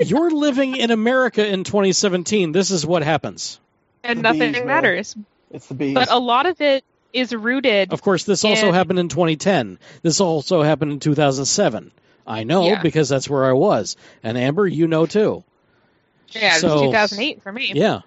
[0.00, 3.60] you're living in America in 2017, this is what happens.
[4.02, 4.66] And The nothing bees, man.
[4.66, 5.16] matters.
[5.52, 5.94] It's the bees.
[5.94, 7.92] But a lot of it is rooted.
[7.92, 9.78] Of course, this also And- happened in 2010.
[10.02, 11.92] This also happened in 2007.
[12.26, 12.82] I know Yeah.
[12.82, 13.96] because that's where I was.
[14.22, 15.44] And Amber, you know too.
[16.28, 17.72] yeah, it was 2008 for me.
[17.74, 18.00] Yeah.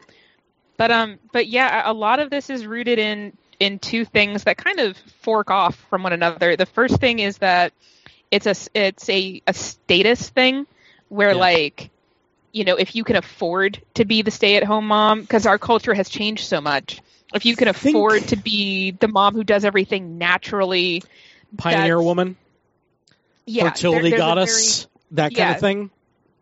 [0.78, 4.58] But um, but yeah, a lot of this is rooted in in two things that
[4.58, 6.56] kind of fork off from one another.
[6.56, 7.74] The first thing is that
[8.32, 10.66] it's a it's a a status thing
[11.10, 11.38] where Yeah.
[11.40, 11.90] like
[12.52, 15.58] you know if you can afford to be the stay at home mom because our
[15.60, 17.02] culture has changed so much.
[17.34, 21.04] If you can Think- afford to be the mom who does everything naturally,
[21.58, 22.36] Pioneer woman,
[23.46, 25.52] yeah, fertility there- there's a goddess, that kind yeah.
[25.54, 25.90] of thing.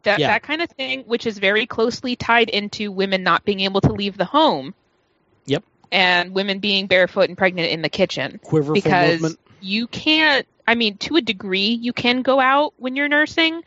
[0.03, 0.27] that Yeah.
[0.29, 3.91] that kind of thing, which is very closely tied into women not being able to
[3.93, 4.73] leave the home.
[5.45, 5.63] Yep.
[5.91, 9.39] And women being barefoot and pregnant in the kitchen Quiverful because movement.
[9.61, 10.47] you can't.
[10.67, 13.61] I mean, to a degree, you can go out when you're nursing,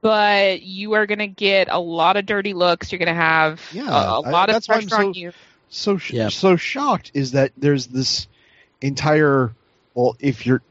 [0.00, 2.92] but you are going to get a lot of dirty looks.
[2.92, 5.08] You're going to have Yeah, a, a I- lot of that's why I'm pressure so-
[5.08, 5.32] on you.
[5.70, 6.28] so sh- Yeah.
[6.28, 8.28] so shocked is that there's this
[8.82, 9.54] entire
[9.94, 10.62] well if you're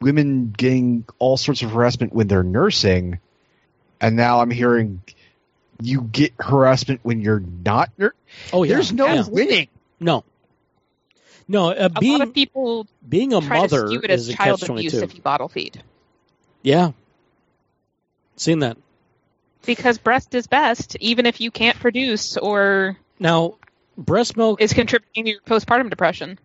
[0.00, 3.18] women getting all sorts of harassment when they're nursing
[4.00, 5.02] and now i'm hearing
[5.82, 8.14] you get harassment when you're not nur-
[8.52, 8.74] Oh yeah.
[8.74, 9.24] there's no yeah.
[9.28, 10.24] winning no.
[11.48, 14.28] No, uh, A being lot of people being a try mother to skew it is
[14.28, 14.98] as a child abuse 22.
[15.04, 15.82] if you bottle feed
[16.62, 16.92] Yeah.
[18.36, 18.76] Seen that.
[19.66, 23.56] because breast is best, even if you can't produce or Now,
[23.98, 26.38] breast milk is contributing to your postpartum depression.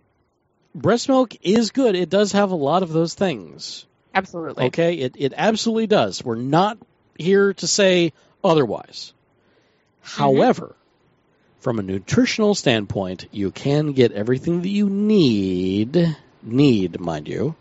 [0.76, 1.96] Breast milk is good.
[1.96, 3.86] It does have a lot of those things.
[4.14, 4.66] Absolutely.
[4.66, 6.24] Okay, it it absolutely does.
[6.24, 6.78] We're not
[7.18, 9.14] here to say otherwise.
[10.02, 10.76] However,
[11.60, 17.56] from a nutritional standpoint, you can get everything that you need, need, mind you,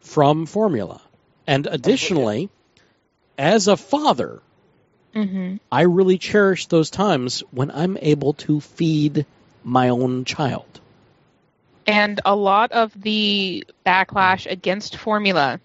[0.00, 1.00] from formula.
[1.46, 2.50] And additionally,
[3.38, 4.42] as a father,
[5.14, 9.26] hmm I really cherish those times when I'm able to feed
[9.64, 10.80] my own child.
[11.88, 15.58] And a lot of the backlash against formula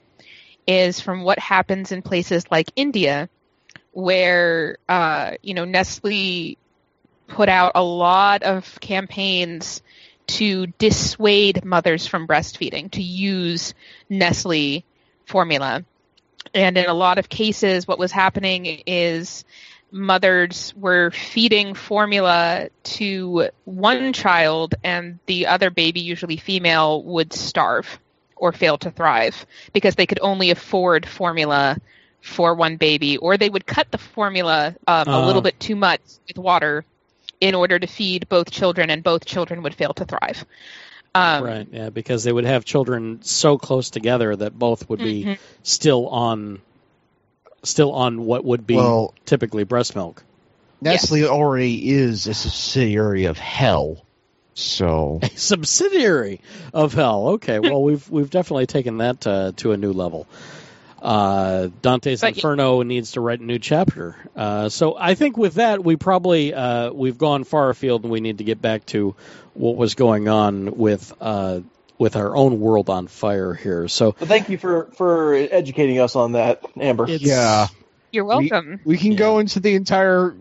[0.65, 3.27] is from what happens in places like India,
[3.91, 6.57] where uh, you know Nestle
[7.27, 9.81] put out a lot of campaigns
[10.27, 13.73] to dissuade mothers from breastfeeding to use
[14.07, 14.85] Nestle
[15.25, 15.83] formula.
[16.53, 19.43] And in a lot of cases, what was happening is
[19.93, 27.99] mothers were feeding formula to one child and the other baby, usually female, would starve
[28.35, 31.77] or fail to thrive because they could only afford formula
[32.21, 35.25] for one baby, or they would cut the formula um, a Uh.
[35.27, 36.83] little bit too much with water
[37.39, 40.45] in order to feed both children, and both children would fail to thrive.
[41.15, 45.25] Um, right, yeah, because they would have children so close together that both would be
[45.25, 45.37] Mhm.
[45.61, 46.61] still on
[47.63, 50.23] still on what would be well typically breast milk.
[50.81, 54.05] nestle already is a subsidiary of hell
[54.53, 56.41] So A subsidiary
[56.73, 57.29] of hell.
[57.29, 60.27] Okay, well we've we've definitely taken that uh, to a new level.
[61.01, 64.15] Uh, Dante's But- Inferno needs to write a new chapter.
[64.35, 68.21] Uh, so I think with that we probably uh, we've gone far afield and we
[68.21, 69.15] need to get back to
[69.53, 71.59] what was going on with uh,
[71.97, 73.87] with our own world on fire here.
[73.87, 77.05] So But thank you for for educating us on that, Amber.
[77.07, 77.67] it's, yeah,
[78.11, 78.79] You're welcome.
[78.83, 79.17] we can Yeah.
[79.19, 80.33] go into the entire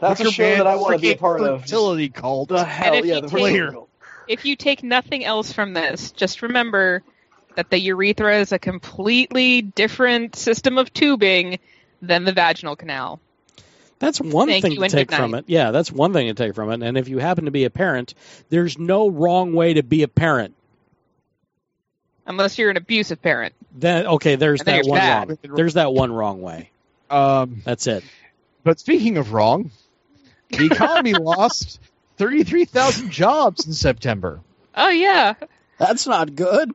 [0.00, 1.62] That's a Wicker show that I want to be a freaking part of.
[1.62, 2.48] fertility cult.
[2.50, 3.74] The hell, if yeah, you the take- later.
[4.28, 7.02] if you take nothing else from this, just remember
[7.56, 11.58] that the urethra is a completely different system of tubing
[12.02, 13.20] than the vaginal canal.
[13.98, 15.44] That's one Thank thing you to take from it.
[15.46, 16.82] Yeah, that's one thing to take from it.
[16.82, 18.14] And if you happen to be a parent,
[18.48, 20.54] there's no wrong way to be a parent.
[22.30, 23.54] Unless you're an abusive parent.
[23.74, 25.28] Then okay, there's And that one bad.
[25.28, 25.38] wrong.
[25.56, 26.70] There's that one wrong way.
[27.10, 28.04] Um, That's it.
[28.64, 29.70] but speaking of wrong,
[30.50, 31.80] the economy lost
[32.16, 34.40] thirty-three thousand jobs in September.
[34.74, 35.34] Oh yeah.
[35.78, 36.70] That's not good.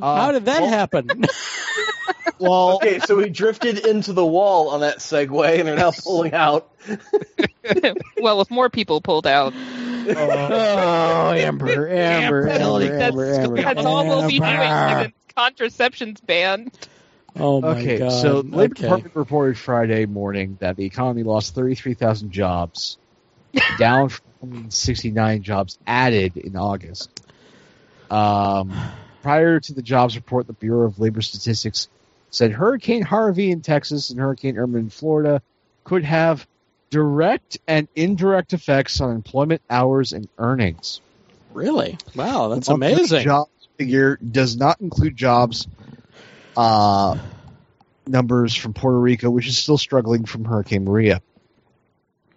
[0.00, 1.24] Uh, How did that well- happen?
[2.40, 6.34] Well, Okay, so we drifted into the wall on that segue and are now pulling
[6.34, 6.68] out.
[8.20, 9.54] well, if more people pulled out,
[10.08, 14.50] oh, Amber, Amber, Amber, that's, Amber, Amber, that's all we'll be doing.
[14.50, 15.12] Amber.
[15.34, 16.72] Contraception's banned.
[17.36, 18.10] Oh my okay, god.
[18.10, 18.82] so the Labor okay.
[18.82, 22.96] Department reported Friday morning that the economy lost 33,000 jobs,
[23.78, 27.10] down from 69 jobs added in August.
[28.10, 28.72] Um,
[29.22, 31.88] prior to the jobs report, the Bureau of Labor Statistics
[32.30, 35.42] said Hurricane Harvey in Texas and Hurricane Irma in Florida
[35.82, 36.46] could have
[36.94, 41.00] direct and indirect effects on employment hours and earnings.
[41.52, 41.98] Really?
[42.14, 43.24] Wow, that's The amazing.
[43.24, 45.66] Jobs figure does not include jobs
[46.56, 47.18] uh,
[48.06, 51.20] numbers from Puerto Rico, which is still struggling from Hurricane Maria.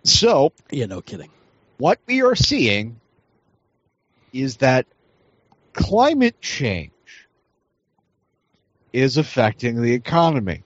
[0.03, 1.29] So, Yeah, no kidding.
[1.77, 2.99] what we are seeing
[4.33, 4.87] is that
[5.73, 6.91] climate change
[8.91, 10.63] is affecting the economy.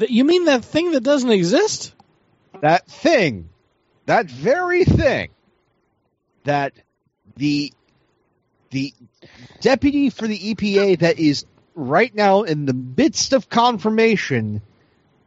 [0.00, 1.94] Th- You mean that thing that doesn't exist?
[2.60, 3.48] That thing,
[4.06, 5.30] that very thing
[6.44, 6.72] that
[7.36, 7.72] the
[8.70, 8.92] the
[9.60, 14.62] deputy for the EPA that is right now in the midst of confirmation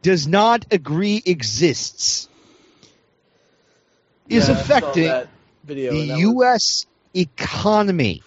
[0.02, 2.28] does not agree exists
[4.28, 5.12] is Yeah, affecting
[5.64, 5.92] video.
[5.92, 6.86] the and that was- U.S.
[7.14, 8.22] economy.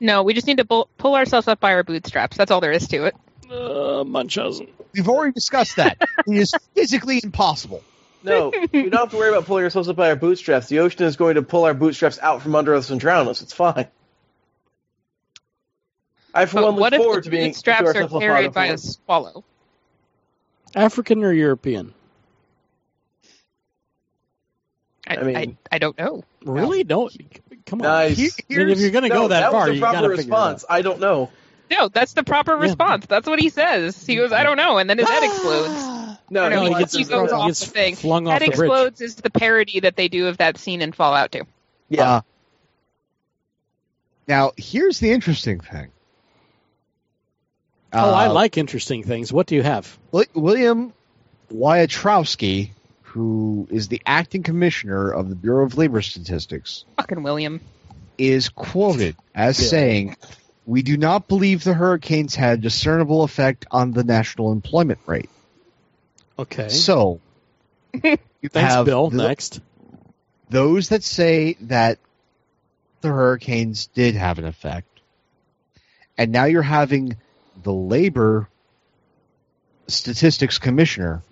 [0.00, 2.36] No, we just need to pull ourselves up by our bootstraps.
[2.36, 3.16] That's all there is to it.
[3.52, 4.68] Uh, Munchausen.
[4.94, 5.98] We've already discussed that.
[6.26, 7.82] it is physically impossible.
[8.24, 10.68] No, we don't have to worry about pulling ourselves up by our bootstraps.
[10.68, 13.42] The ocean is going to pull our bootstraps out from under us and drown us.
[13.42, 13.88] It's fine.
[16.32, 18.52] I, for But one, look what if forward the to being bootstraps to are carried
[18.52, 19.44] by a swallow?
[20.74, 21.92] African or European?
[25.06, 26.22] I, I I, mean- I, don't know.
[26.44, 26.84] Really?
[26.84, 27.12] Don't.
[27.66, 27.86] Come on.
[27.86, 28.16] Nice.
[28.16, 29.80] Here- I mean, if you're going to No, go that, that far, was the you
[29.80, 30.52] proper got to figure it out.
[30.52, 30.64] response.
[30.70, 31.30] I don't know.
[31.70, 32.62] No, that's the proper Yeah.
[32.62, 33.06] response.
[33.06, 34.04] That's what he says.
[34.06, 35.98] He goes, I don't know, and then his head explodes.
[36.30, 37.94] No, no, No, he, he he gets- he gets goes he off gets the thing.
[37.94, 38.70] flung off Head the bridge.
[38.70, 41.42] explodes is the parody that they do of that scene in Fallout 2.
[41.90, 42.10] Yeah.
[42.10, 42.20] Uh,
[44.26, 45.90] now, here's the interesting thing.
[47.92, 49.30] Oh, I Uh, like interesting things.
[49.30, 49.98] What do you have?
[50.32, 50.94] William
[51.52, 52.70] Wiatrowski,
[53.02, 57.60] who is the acting commissioner of the Bureau of Labor Statistics, Fucking William.
[58.16, 59.68] is quoted as Yeah.
[59.68, 60.16] saying,
[60.66, 65.30] "We do not believe the hurricanes had a discernible effect on the national employment rate."
[66.38, 66.68] Okay.
[66.68, 67.20] So,
[67.92, 69.10] you Thanks, have Bill.
[69.10, 69.60] the- Next.
[70.50, 71.98] those that say that
[73.00, 75.00] the hurricanes did have an effect,
[76.16, 77.16] and now you're having
[77.62, 78.48] the labor
[79.88, 81.22] statistics commissioner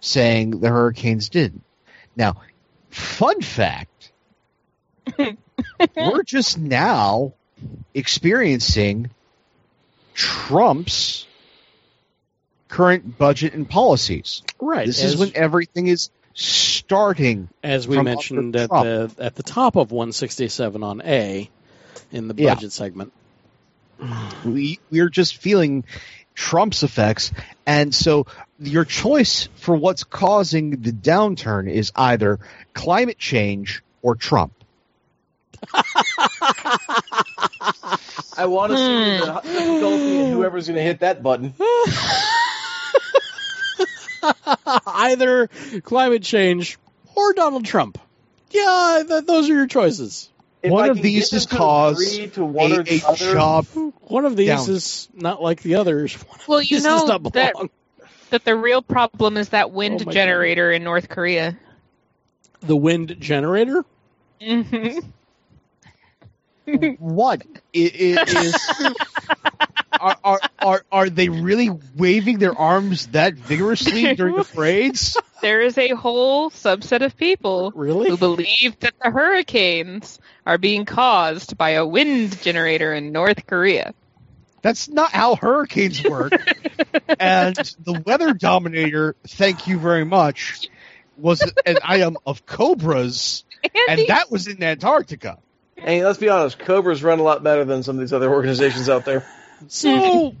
[0.00, 1.62] saying the hurricanes didn't.
[2.16, 2.42] Now,
[2.90, 4.10] fun fact
[5.96, 7.34] we're just now
[7.94, 9.10] experiencing
[10.14, 11.26] Trump's
[12.68, 14.42] current budget and policies.
[14.60, 14.86] Right.
[14.86, 19.76] This as, is when everything is starting as we mentioned at the at the top
[19.76, 21.48] of 167 on A
[22.12, 22.54] in the Yeah.
[22.54, 23.12] budget segment.
[24.44, 25.84] we we're just feeling
[26.34, 27.32] Trump's effects,
[27.64, 28.26] and so
[28.58, 32.38] your choice for what's causing the downturn is either
[32.74, 34.52] climate change or Trump.
[38.38, 41.54] I want to see the difficulty in whoever's going to hit that button.
[44.86, 45.48] Either
[45.82, 46.78] climate change
[47.14, 47.98] or Donald Trump.
[48.50, 50.30] Yeah, th- those are your choices.
[50.62, 53.66] If One I of these is them to cause one a, a other, job.
[54.02, 54.70] One of these Down.
[54.70, 56.14] is not like the others.
[56.14, 57.54] One Well, you know that
[58.30, 61.56] that the real problem is that wind Oh my generator in North Korea.
[62.60, 63.84] The wind generator?
[64.42, 64.98] hmm
[66.98, 67.42] What
[67.74, 68.94] I- i- is?
[70.00, 75.16] are, are are are they really waving their arms that vigorously during the parades?
[75.42, 78.08] There is a whole subset of people Really?
[78.08, 83.92] who believe that the hurricanes are being caused by a wind generator in North Korea.
[84.62, 86.32] That's not how hurricanes work.
[87.20, 90.68] and the weather dominator, thank you very much,
[91.18, 93.44] was an item of cobras,
[93.88, 95.38] and that was in Antarctica.
[95.76, 98.88] Hey, let's be honest, Cobras run a lot better than some of these other organizations
[98.88, 99.26] out there.
[99.68, 100.34] So,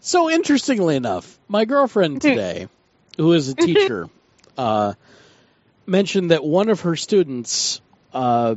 [0.00, 2.68] so interestingly enough, my girlfriend today,
[3.16, 4.06] who is a teacher,
[4.58, 4.92] uh,
[5.86, 7.80] mentioned that one of her students
[8.12, 8.56] uh,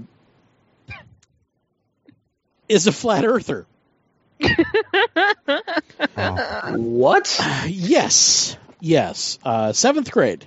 [2.67, 3.65] is a flat earther.
[6.75, 7.39] What?
[7.67, 10.45] Yes, yes, uh, seventh grade.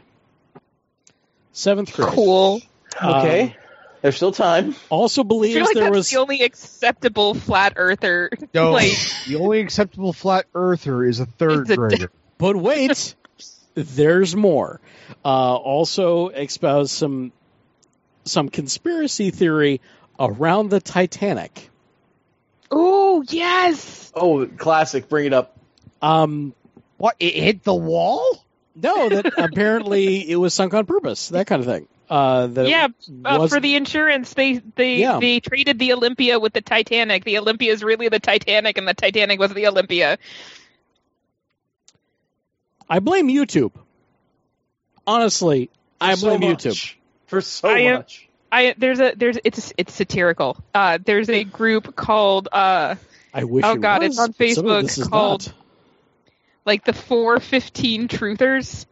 [1.52, 2.10] Seventh grade.
[2.10, 2.60] cool.
[3.02, 3.56] Okay.
[4.04, 4.74] There's still time.
[4.90, 8.28] Also I believes feel like there that's was the only acceptable flat earther.
[8.54, 8.92] No, Like,
[9.26, 12.10] the only acceptable flat earther is a third a- grader.
[12.36, 13.14] But wait,
[13.72, 14.78] there's more.
[15.24, 17.32] Uh, also espouse some
[18.26, 19.80] some conspiracy theory
[20.20, 21.70] around the Titanic.
[22.70, 25.08] oh yes, Oh, classic.
[25.08, 25.56] Bring it up.
[26.02, 26.52] Um,
[26.98, 27.16] What?
[27.20, 28.44] It hit the wall?
[28.74, 31.30] no, that apparently it was sunk on purpose.
[31.30, 31.88] That kind of thing.
[32.10, 32.88] Uh, that yeah.
[33.24, 35.18] Uh, for wasn't- the insurance, they they Yeah.
[35.20, 37.24] they traded the Olympia with the Titanic.
[37.24, 40.18] The Olympia is really the Titanic, and the Titanic was the Olympia.
[42.88, 43.72] I blame YouTube.
[45.06, 46.64] Honestly, I blame much.
[46.64, 46.94] YouTube.
[47.26, 48.28] For so I am- much.
[48.52, 50.56] I there's a there's it's it's satirical.
[50.74, 52.94] Uh, there's a group called uh
[53.32, 53.64] I wish.
[53.64, 55.54] Oh, it God, was, it's on but some of Facebook called- not.
[56.64, 58.86] like the 415 truthers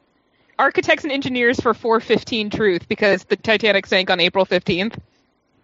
[0.58, 4.96] architects and engineers for 415 truth because the titanic sank on april 15th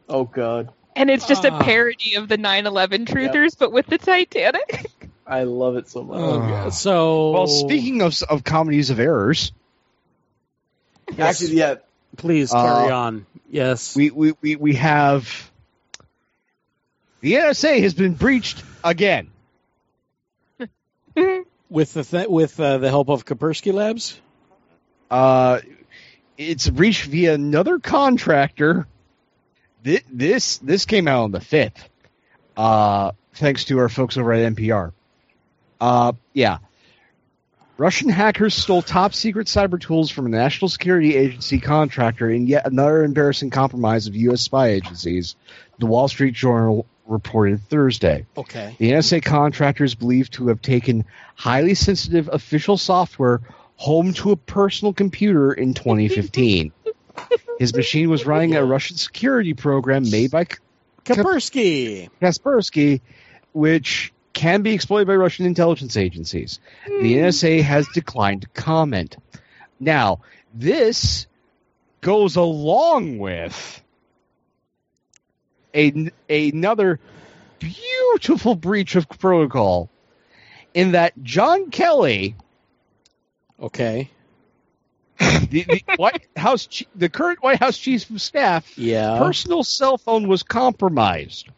[0.08, 0.70] Oh God.
[0.96, 1.58] and it's just Ah.
[1.58, 4.86] a parody of the 9-11 truthers but with the titanic
[5.26, 6.16] I love it so much.
[6.18, 6.72] Oh, Uh, God.
[6.74, 9.52] so Well, speaking of of comedies of errors,
[11.18, 11.74] Actually, yeah.
[12.16, 13.26] please Uh, carry on.
[13.50, 13.94] Yes.
[13.94, 15.50] we, we, we, we have
[17.20, 19.28] the NSA has been breached again.
[21.68, 24.18] with the th- with uh, the help of Kaspersky Labs.
[25.10, 25.60] Uh,
[26.36, 28.86] it's reached via another contractor.
[29.82, 31.88] This this, this came out on the fifth.
[32.56, 34.92] Uh, thanks to our folks over at NPR.
[35.80, 36.58] Uh, yeah.
[37.76, 42.66] Russian hackers stole top secret cyber tools from a national security agency contractor in yet
[42.66, 44.42] another embarrassing compromise of U.S.
[44.42, 45.36] spy agencies,
[45.78, 48.26] the Wall Street Journal reported Thursday.
[48.36, 48.74] Okay.
[48.78, 51.04] The NSA contractor is believed to have taken
[51.36, 53.40] highly sensitive official software
[53.78, 56.72] home to a personal computer in 2015.
[57.58, 60.46] His machine was running a Russian security program made by
[61.04, 62.10] Kaspersky.
[62.20, 63.00] Kaspersky,
[63.52, 66.60] which can be exploited by Russian intelligence agencies.
[66.86, 67.24] The hmm.
[67.24, 69.16] NSA has declined to comment.
[69.80, 70.20] Now,
[70.52, 71.26] this
[72.00, 73.82] goes along with
[75.74, 76.98] a, another
[77.60, 79.88] beautiful breach of protocol
[80.74, 82.34] in that John Kelly,
[83.60, 84.10] Okay.
[85.18, 89.18] the, the White House, the current White House chief of staff, Yeah.
[89.18, 91.48] personal cell phone was compromised,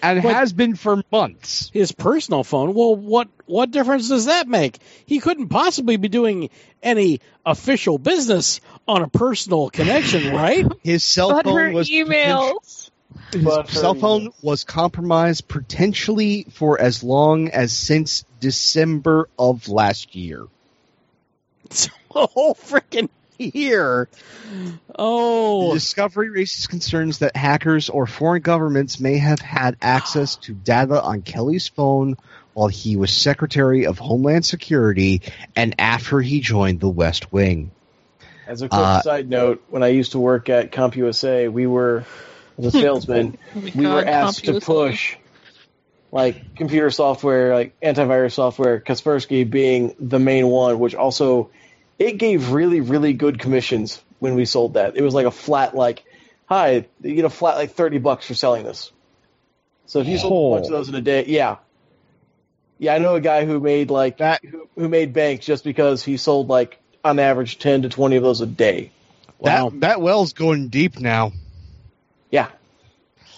[0.00, 1.68] and But- has been for months.
[1.74, 2.74] His personal phone.
[2.74, 4.78] Well, what what difference does that make?
[5.06, 6.50] He couldn't possibly be doing
[6.80, 10.64] any official business on a personal connection, right?
[10.84, 12.90] His cell but her phone was emails
[13.32, 14.44] His But cell phone emails.
[14.44, 20.46] was compromised potentially for as long as since December of last year.
[22.14, 23.08] a whole freaking
[23.38, 24.08] year.
[24.50, 30.52] The Oh, discovery raises concerns that hackers or foreign governments may have had access to
[30.54, 32.16] data on Kelly's phone
[32.54, 35.22] while he was Secretary of Homeland Security
[35.54, 37.70] and after he joined the West Wing.
[38.48, 42.04] As a quick Uh, side note, when I used to work at CompUSA, we were
[42.58, 45.16] as a salesman, we were God, asked to push
[46.10, 51.50] like computer software, like antivirus software, Kaspersky being the main one, which also
[51.98, 54.96] it gave really, really good commissions when we sold that.
[54.96, 56.04] It was like a flat like,
[56.46, 58.90] hi, you get a flat like thirty bucks for selling this.
[59.86, 60.76] So if you sold a bunch of Oh.
[60.78, 61.56] those in a day, yeah.
[62.78, 66.04] Yeah, I know a guy who made like That- who, who made bank just because
[66.04, 68.92] he sold like on average ten to twenty of those a day.
[69.38, 69.70] wow.
[69.70, 71.32] That that well's going deep now.
[72.30, 72.48] Yeah.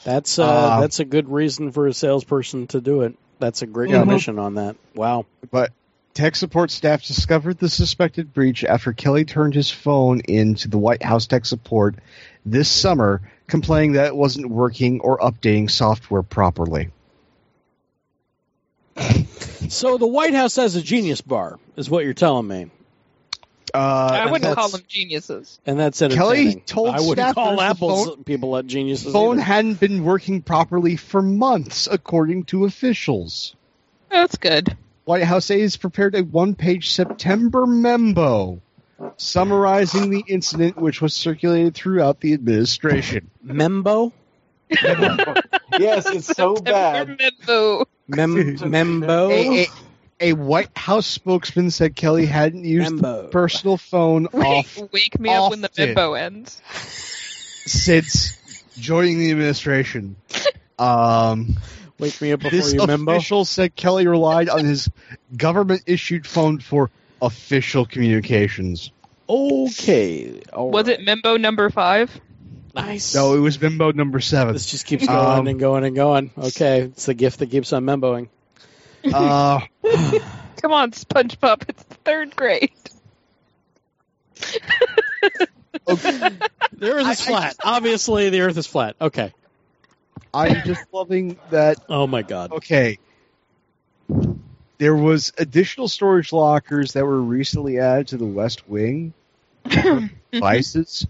[0.04, 3.16] That's uh, Uh, that's a good reason for a salesperson to do it.
[3.38, 4.00] That's a great Mhm.
[4.02, 4.76] commission on that.
[4.94, 5.26] Wow.
[5.50, 5.72] But
[6.12, 10.76] Tech support staff discovered the suspected breach after Kelly turned his phone in to the
[10.76, 11.94] White House tech support
[12.44, 16.90] this summer, complaining that it wasn't working or updating software properly.
[19.68, 22.66] So the White House has a genius bar, is what you're telling me,
[23.74, 23.78] Uh,
[24.24, 25.60] I wouldn't call them geniuses.
[25.66, 26.60] and that's Kelly entertaining.
[26.62, 29.12] told I wouldn't staff call there's Apple's phone- people at geniuses.
[29.12, 29.42] phone either.
[29.44, 33.54] hadn't been working properly for months, according to officials.
[34.10, 34.76] That's good.
[35.04, 38.60] White House aides prepared a one-page September memo
[39.16, 43.30] summarizing the incident, which was circulated throughout the administration.
[43.44, 44.12] Membo,
[45.78, 47.18] yes, it's so bad.
[47.18, 47.86] Membo.
[48.08, 49.66] Mem- Membo, A, a,
[50.20, 53.22] a White House spokesman said Kelly hadn't used Membo.
[53.22, 55.94] the personal phone off Wake, wake me up when the often.
[55.94, 56.60] Membo ends.
[57.66, 58.38] since
[58.78, 60.16] joining the administration.
[60.78, 61.56] Um,
[61.98, 63.12] Wake me up before this you membo.
[63.16, 64.88] official said Kelly relied on his
[65.36, 66.90] government-issued phone for
[67.20, 68.90] official communications.
[69.28, 70.40] Okay.
[70.52, 70.98] all Was right.
[71.00, 72.10] it Membo number five?
[72.74, 73.14] nice?
[73.14, 74.54] No, it was Bimbo number seven.
[74.54, 76.30] This just keeps going Um, and going and going.
[76.38, 78.28] Okay, it's the gift that keeps on memboing.
[79.04, 79.60] Uh,
[80.62, 81.64] Come on, SpongeBob.
[81.68, 82.70] It's third grade.
[85.88, 86.28] okay.
[86.72, 87.56] The Earth is I- I flat.
[87.64, 88.96] Obviously, the Earth is flat.
[89.00, 89.32] Okay.
[90.32, 91.78] I'm just loving that.
[91.88, 92.52] Oh my God.
[92.52, 92.98] Okay,
[94.78, 99.12] there was additional storage lockers that were recently added to the West Wing
[100.32, 101.04] devices.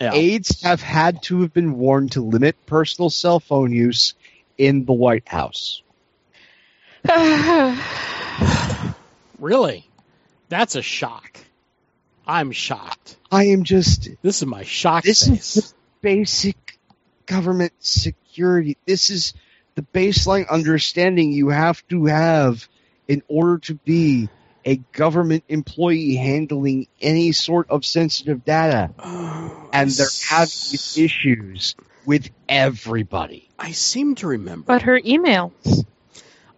[0.00, 0.12] Yeah.
[0.12, 4.14] Aides have had to have been warned to limit personal cell phone use
[4.58, 5.82] in the White House.
[9.38, 9.86] Really?
[10.48, 11.38] That's a shock.
[12.26, 13.16] I'm shocked.
[13.30, 15.56] I am just This is my shock This face.
[15.56, 16.56] is the basic
[17.26, 18.78] government security.
[18.86, 19.34] This is
[19.74, 22.66] the baseline understanding you have to have
[23.06, 24.28] in order to be
[24.64, 28.90] a government employee handling any sort of sensitive data.
[29.72, 31.74] And they're having issues
[32.06, 33.50] with everybody.
[33.58, 34.64] I seem to remember.
[34.66, 35.52] but her email.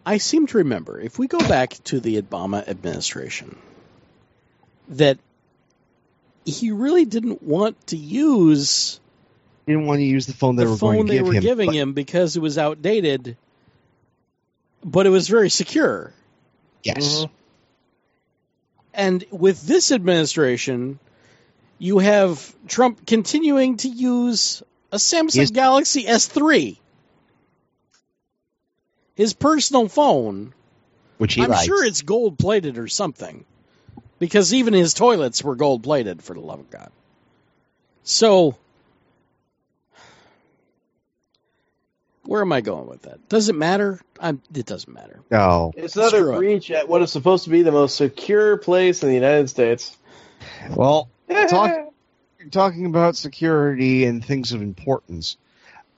[0.09, 3.57] I seem to remember, if we go back to the Obama administration,
[4.89, 5.19] that
[6.47, 9.01] he really didn't want to use
[9.67, 11.27] They didn't want to use the phone they the were phone going to they give
[11.27, 11.43] were him.
[11.43, 13.37] giving but him because it was outdated,
[14.83, 16.13] but it was very secure.
[16.83, 17.05] Yes.
[17.05, 17.33] Mm-hmm.
[18.95, 20.99] And with this administration,
[21.79, 25.51] you have Trump continuing to use a Samsung Yes.
[25.51, 26.79] Galaxy S3.
[29.19, 30.55] His personal phone.
[31.19, 31.65] Which he I'm likes.
[31.65, 33.45] sure it's gold plated or something.
[34.21, 36.91] Because even his toilets were gold plated, for the love of God.
[38.05, 38.57] So,
[42.27, 43.29] where am I going with that?
[43.29, 44.01] Does it matter?
[44.21, 45.19] I'm, it doesn't matter.
[45.33, 45.73] No.
[45.77, 46.39] It's another Screw it.
[46.39, 49.97] breach at what is supposed to be the most secure place in the United States.
[50.71, 51.09] Well,
[51.49, 51.93] talk,
[52.53, 55.37] talking about security and things of importance.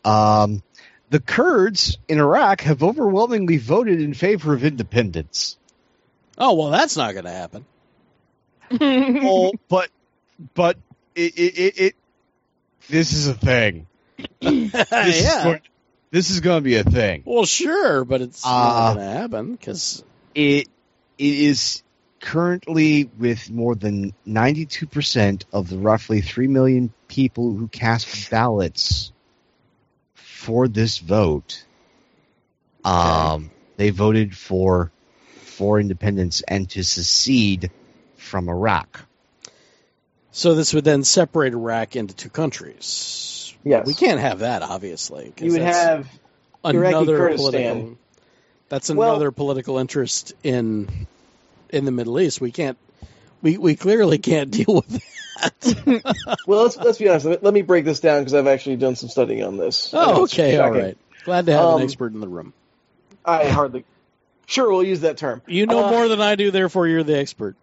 [0.07, 0.63] Um,
[1.11, 5.59] the Kurds in Iraq have overwhelmingly voted in favor of independence.
[6.39, 7.65] Oh, well, that's not going to happen.
[8.81, 9.91] well, but
[10.55, 10.79] but
[11.15, 11.95] it it, it, it
[12.89, 13.87] this is a thing.
[14.41, 15.45] This is yeah.
[15.45, 15.61] going,
[16.11, 17.23] this is going to be a thing.
[17.25, 20.05] Well, sure, but it's Uh, not going to happen because
[20.35, 20.69] It
[21.19, 21.83] it is
[22.21, 29.13] currently with more than 92% of the roughly 3 million people who cast ballots
[30.41, 31.65] for this vote
[32.83, 34.91] um they voted for
[35.43, 37.71] for independence and to secede
[38.17, 39.05] from Iraq.
[40.33, 43.55] so this would then separate Iraq into two countries.
[43.65, 43.87] Yes.
[43.87, 46.09] We can't have that, Obviously, You would that's have
[46.65, 47.99] another political.
[48.71, 50.89] That's Well- another political interest in
[51.69, 52.41] in the Middle East.
[52.41, 52.79] We can't.
[53.43, 55.03] We we clearly can't deal with
[55.41, 56.39] that.
[56.47, 56.63] well.
[56.63, 57.27] Let's let's be honest.
[57.27, 59.91] Let let me break this down because I've actually done some studying on this.
[59.93, 60.97] Oh, okay, all right.
[61.25, 62.53] Glad to have Um, an expert in the room.
[63.25, 63.85] I hardly.
[64.47, 65.43] Sure, we'll use that term.
[65.47, 67.55] You know uh, more than I do, therefore you're the expert.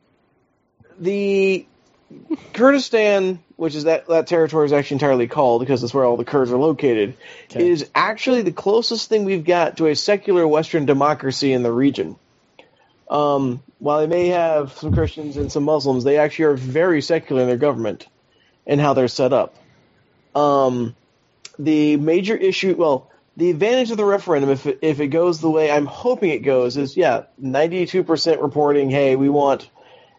[1.00, 1.66] the
[2.54, 6.24] Kurdistan, which is that that territory is actually entirely called because it's where all the
[6.26, 7.16] Kurds are located,
[7.52, 7.70] Okay.
[7.70, 12.16] is actually the closest thing we've got to a secular Western democracy in the region.
[13.10, 17.42] Um, while they may have some Christians and some Muslims, they actually are very secular
[17.42, 18.08] in their government
[18.66, 19.56] and how they're set up.
[20.36, 20.96] Um,
[21.58, 25.50] the major issue, well, the advantage of the referendum, if it, if it goes the
[25.50, 29.70] way I'm hoping it goes, is yeah, 92% reporting, hey, we want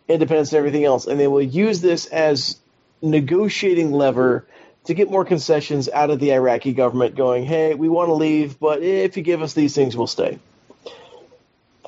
[0.07, 2.59] independence and everything else, and they will use this as
[3.03, 4.47] negotiating lever
[4.85, 8.59] to get more concessions out of the Iraqi government, going, hey, we want to leave,
[8.59, 10.39] but if you give us these things, we'll stay.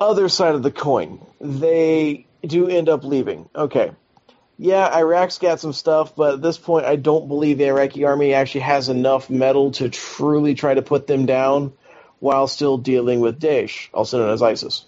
[0.01, 3.47] Other side of the coin, they do end up leaving.
[3.55, 3.91] Okay.
[4.57, 8.33] Yeah, Iraq's got some stuff, but at this point, I don't believe the Iraqi army
[8.33, 11.73] actually has enough metal to truly try to put them down
[12.19, 14.85] while still dealing with Daesh, also known as ISIS.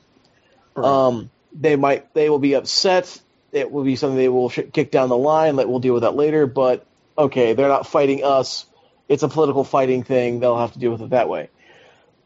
[0.76, 3.20] Um, they might, they will be upset.
[3.52, 5.56] It will be something they will sh- kick down the line.
[5.56, 6.46] Like we'll deal with that later.
[6.46, 6.86] But
[7.18, 8.66] okay, they're not fighting us.
[9.10, 10.40] It's a political fighting thing.
[10.40, 11.50] They'll have to deal with it that way.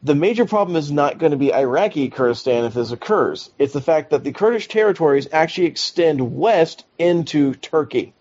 [0.03, 3.49] The major problem is not going to be Iraqi Kurdistan if this occurs.
[3.57, 8.13] It's the fact that the Kurdish territories actually extend west into Turkey.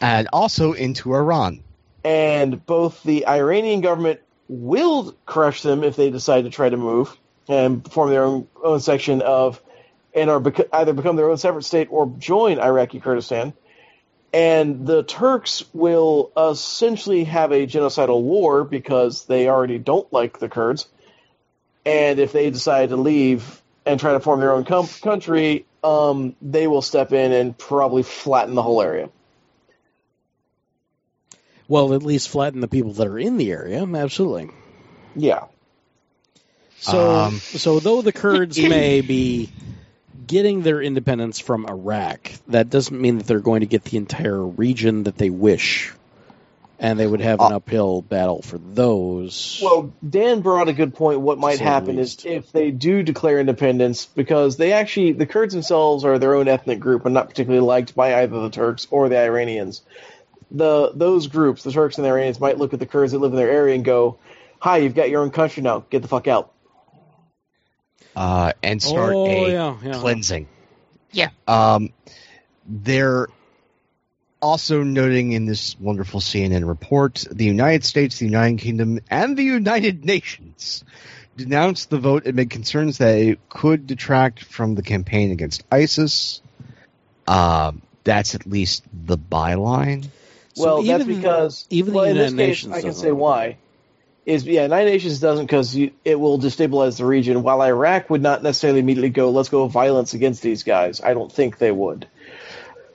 [0.00, 1.62] And also into Iran.
[2.04, 7.16] And both the Iranian government will crush them if they decide to try to move
[7.48, 9.62] and form their own, own section of,
[10.14, 13.52] and are bec- either become their own separate state or join Iraqi Kurdistan.
[14.32, 20.48] And the Turks will essentially have a genocidal war because they already don't like the
[20.48, 20.88] Kurds.
[21.84, 26.36] And if they decide to leave and try to form their own com- country, um,
[26.40, 29.10] they will step in and probably flatten the whole area.
[31.68, 33.82] Well, at least flatten the people that are in the area.
[33.82, 34.50] Absolutely.
[35.16, 35.44] Yeah.
[36.78, 39.50] So, Um, so though the Kurds may be
[40.26, 44.44] getting their independence from Iraq, that doesn't mean that they're going to get the entire
[44.44, 45.92] region that they wish,
[46.82, 49.60] and they would have an Uh, uphill battle for those.
[49.62, 51.20] Well, Dan brought a good point.
[51.20, 55.24] What might Say the happen is if they do declare independence, because they actually, the
[55.24, 58.88] Kurds themselves are their own ethnic group and not particularly liked by either the Turks
[58.90, 59.82] or the Iranians.
[60.50, 63.30] The those groups, the Turks and the Iranians, might look at the Kurds that live
[63.30, 64.18] in their area and go,
[64.58, 65.84] "Hi, you've got your own country now.
[65.88, 66.50] Get the fuck out."
[68.14, 69.92] Uh, and start oh a yeah, yeah.
[69.94, 70.48] cleansing.
[71.12, 71.28] Yeah.
[71.46, 71.90] Um,
[72.66, 73.28] they're
[74.42, 79.44] also noting in this wonderful CNN report the United States, the United Kingdom, and the
[79.44, 80.84] United Nations
[81.36, 86.42] denounced the vote amid concerns that it could detract from the campaign against ISIS.
[87.26, 90.08] Um, that's at least the byline.
[90.54, 93.10] So well, that's because even the well, in this United case, Nations I can say
[93.10, 93.56] like why.
[94.24, 97.42] Is yeah, United Nations doesn't because it will destabilize the region.
[97.42, 101.32] While Iraq would not necessarily immediately go, "Let's go violence against these guys." I don't
[101.32, 102.06] think they would.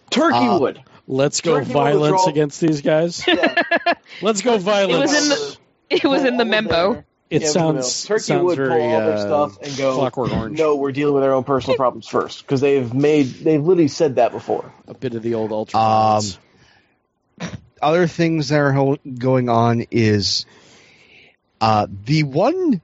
[0.09, 0.83] Turkey Uh, would.
[1.07, 3.23] Let's go Turkey will violence withdraw- against these guys.
[3.27, 3.93] Yeah.
[4.21, 5.11] Let's go It violence.
[5.11, 5.57] was in the
[5.89, 7.03] it was in the memo.
[7.29, 10.31] It Yeah, sounds Turkey sounds would very pull all their uh, stuff and go, Clockwork
[10.33, 10.57] Orange.
[10.57, 14.15] No, we're dealing with our own personal problems first because they've made they've literally said
[14.15, 14.73] that before.
[14.87, 15.79] a bit of the old ultra.
[15.79, 16.23] Um,
[17.81, 20.45] other things that are going on is
[21.61, 22.81] uh, the one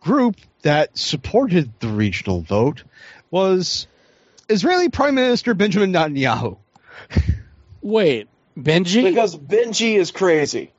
[0.00, 2.84] group that supported the regional vote
[3.30, 3.86] was
[4.48, 6.56] Israeli Prime Minister Benjamin Netanyahu.
[7.84, 8.28] Wait,
[8.58, 9.04] Benji?
[9.04, 10.72] Because Benji is crazy.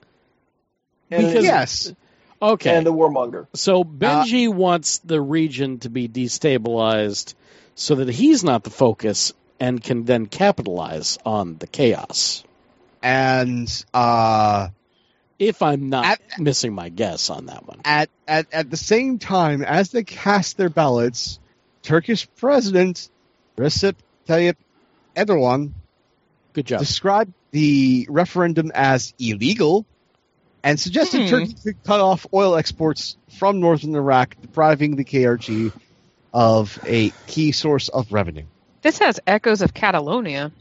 [1.12, 1.94] And, Because- yes,
[2.42, 2.76] okay.
[2.76, 3.46] and the warmonger.
[3.54, 7.36] So Benji wants the region to be destabilized
[7.76, 12.44] so that he's not the focus and can then capitalize on the chaos.
[13.04, 14.70] and uh,
[15.38, 17.82] If I'm not At- missing my guess on that one.
[17.86, 21.40] at, at at the same time as they cast their ballots,
[21.84, 23.10] Turkish President
[23.58, 23.94] Recep
[24.28, 24.56] Tayyip
[25.16, 25.74] Erdogan
[26.56, 26.80] Good job.
[26.80, 29.86] described the referendum as illegal
[30.64, 31.28] and suggested Hmm.
[31.28, 35.72] Turkey could cut off oil exports from northern Iraq, depriving the KRG
[36.34, 38.46] of a key source of revenue.
[38.82, 40.52] This has echoes of Catalonia.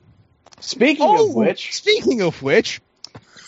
[0.60, 2.80] Speaking Oh, of which, speaking of which,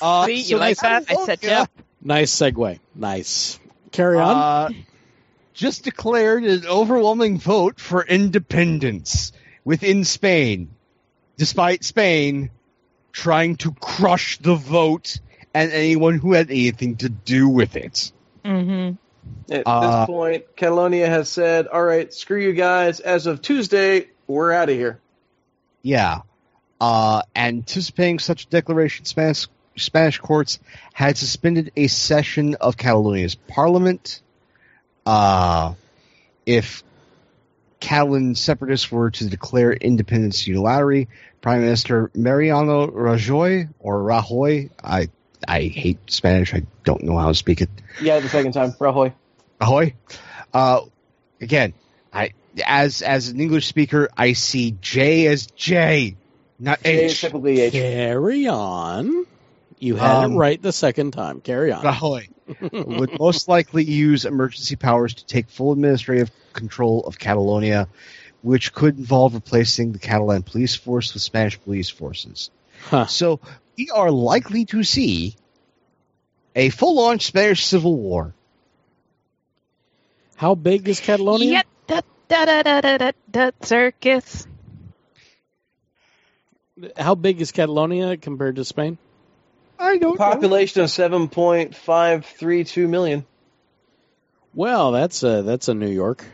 [0.01, 1.05] uh, See, so you like that?
[1.11, 1.71] I set you up.
[2.03, 2.79] Nice segue.
[2.95, 3.59] Nice.
[3.93, 4.37] Carry on.
[4.37, 4.69] Uh,
[5.55, 9.33] just declared an overwhelming vote for independence
[9.65, 10.69] within Spain,
[11.37, 12.51] despite Spain
[13.13, 15.21] trying to crush the vote
[15.55, 18.13] and anyone who had anything to do with it.
[18.45, 19.53] Mm-hmm.
[19.53, 23.01] at Uh, this point, Catalonia has said, "All right, screw you guys.
[23.01, 25.01] As of Tuesday, we're out of here."
[25.83, 26.21] Yeah.
[26.79, 30.59] Uh, anticipating such a declaration, Spanish, Spanish courts
[30.93, 34.21] had suspended a session of Catalonia's parliament.
[35.07, 35.75] Uh,
[36.45, 36.85] if
[37.81, 41.09] Catalan separatists were to declare independence unilaterally,
[41.41, 45.09] Prime Minister Mariano Rajoy, or Rajoy, I,
[45.47, 47.69] I hate Spanish, I don't know how to speak it.
[48.01, 49.13] Yeah, the second time, Rajoy.
[49.61, 49.95] Ahoy.
[50.53, 50.81] Uh,
[51.41, 51.75] again,
[52.13, 52.33] I
[52.67, 56.17] as as an English speaker, I see J as J,
[56.59, 57.21] not J is H.
[57.21, 57.73] typically H.
[57.73, 59.27] Carry on.
[59.79, 61.41] You had Um, it right the second time.
[61.41, 61.83] Carry on.
[61.85, 62.29] Rajoy
[62.73, 67.89] would most likely use emergency powers to take full administrative control of Catalonia,
[68.43, 72.51] which could involve replacing the Catalan police force with Spanish police forces.
[72.85, 73.07] Huh.
[73.07, 73.41] So
[73.77, 75.37] we are likely to see
[76.55, 78.35] a full-on Spanish civil war.
[80.37, 81.51] How big is Catalonia?
[81.51, 84.49] Yeah, that Da da da da da da circus.
[86.97, 88.99] How big is Catalonia compared to Spain?
[89.79, 93.27] I don't Population of 7.532 million.
[94.55, 96.25] Well, that's a that's a New York,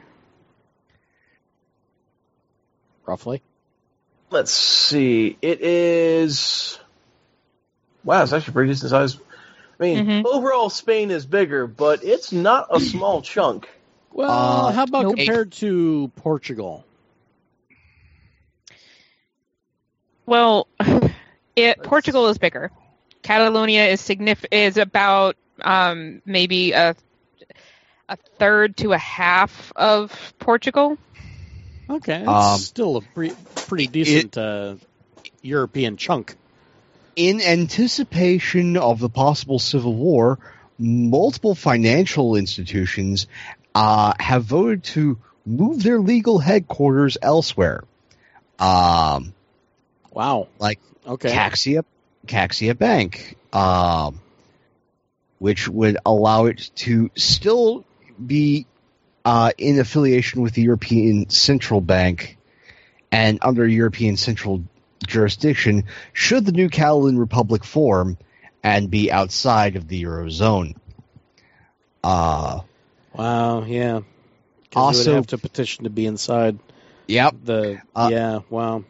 [3.04, 3.42] roughly.
[4.30, 5.36] Let's see.
[5.42, 6.78] It is.
[8.04, 9.16] Wow, it's actually pretty decent size.
[9.16, 10.24] I mean, Mhm.
[10.24, 13.68] overall, Spain is bigger, but it's not a small chunk.
[14.12, 15.16] Well, Uh, how about nope.
[15.16, 16.84] compared to Portugal?
[20.26, 20.68] Well,
[21.56, 22.70] it Portugal is bigger.
[23.22, 26.94] Catalonia is signif- is about um, maybe a
[28.08, 30.98] a third to a half of Portugal.
[31.88, 34.74] Okay, that's Um, still a pretty, pretty decent uh,
[35.40, 36.34] European chunk.
[37.16, 40.38] In anticipation of the possible civil war,
[40.78, 43.26] multiple financial institutions
[43.74, 47.84] uh, have voted to move their legal headquarters elsewhere.
[48.58, 49.34] Um,
[50.12, 50.48] Wow.
[50.58, 51.30] Like, okay.
[51.30, 51.84] Caixa,
[52.26, 54.20] Caixa Bank, um,
[55.38, 57.84] which would allow it to still
[58.24, 58.66] be
[59.24, 62.38] uh, in affiliation with the European Central Bank
[63.10, 64.62] and under European Central
[65.06, 68.16] jurisdiction should the new Catalan Republic form
[68.62, 70.74] and be outside of the Eurozone.
[72.02, 72.60] Uh,
[73.14, 73.64] Wow.
[73.64, 74.00] Yeah.
[74.74, 76.58] Also- have to petition to be inside
[77.06, 77.34] yep.
[77.44, 77.80] the.
[77.94, 78.40] Uh, yeah.
[78.48, 78.84] Wow.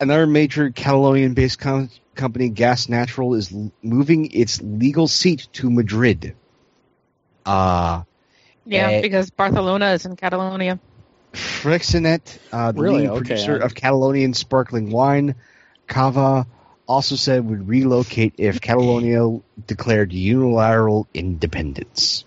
[0.00, 6.34] Another major Catalonian-based com- company, Gas Natural, is l- moving its legal seat to Madrid.
[7.44, 8.02] Uh,
[8.64, 9.00] Yeah, Eh.
[9.00, 10.78] because Barcelona is in Catalonia.
[11.32, 12.20] Freixenet,
[12.52, 12.96] uh, the Really?
[12.96, 15.36] leading Okay, producer I- of Catalonian sparkling wine,
[15.86, 16.46] Cava,
[16.86, 22.24] also said would relocate if Catalonia declared unilateral independence.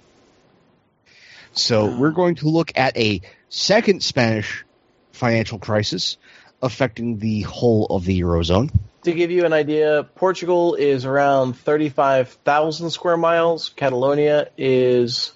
[1.54, 1.98] So Wow.
[2.00, 4.66] we're going to look at a second Spanish
[5.12, 6.18] financial crisis
[6.62, 8.72] affecting the whole of the Eurozone.
[9.04, 13.70] To give you an idea, Portugal is around 35,000 square miles.
[13.70, 15.32] Catalonia is,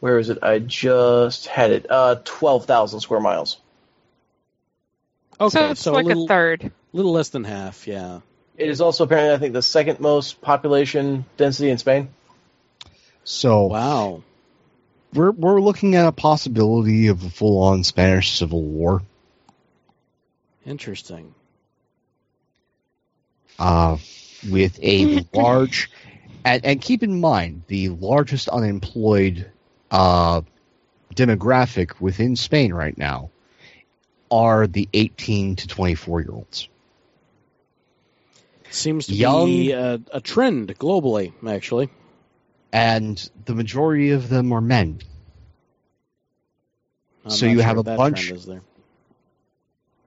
[0.00, 0.38] where is it?
[0.42, 1.86] I just had it.
[1.90, 3.56] Uh, 12,000 square miles.
[5.40, 5.58] Okay.
[5.58, 6.72] so it's like a little, a third.
[6.92, 7.86] little less than half.
[7.86, 8.20] Yeah.
[8.58, 12.10] It is also apparently, I think, the second most population density in Spain.
[13.24, 14.22] So Wow.
[15.14, 19.02] we're we're looking at a possibility of a full on Spanish civil war.
[20.66, 21.34] Interesting.
[23.58, 23.96] uh,
[24.50, 25.90] with a large,
[26.44, 29.50] and, and keep in mind the largest unemployed
[29.90, 30.40] uh,
[31.14, 33.30] demographic within Spain right now
[34.30, 36.68] are the 18 to 24 year olds.
[38.70, 41.90] Seems to Young- be a, a trend globally, actually.
[42.72, 45.00] And the majority of them are men.
[47.24, 48.62] I'm So you sure have a bunch- there.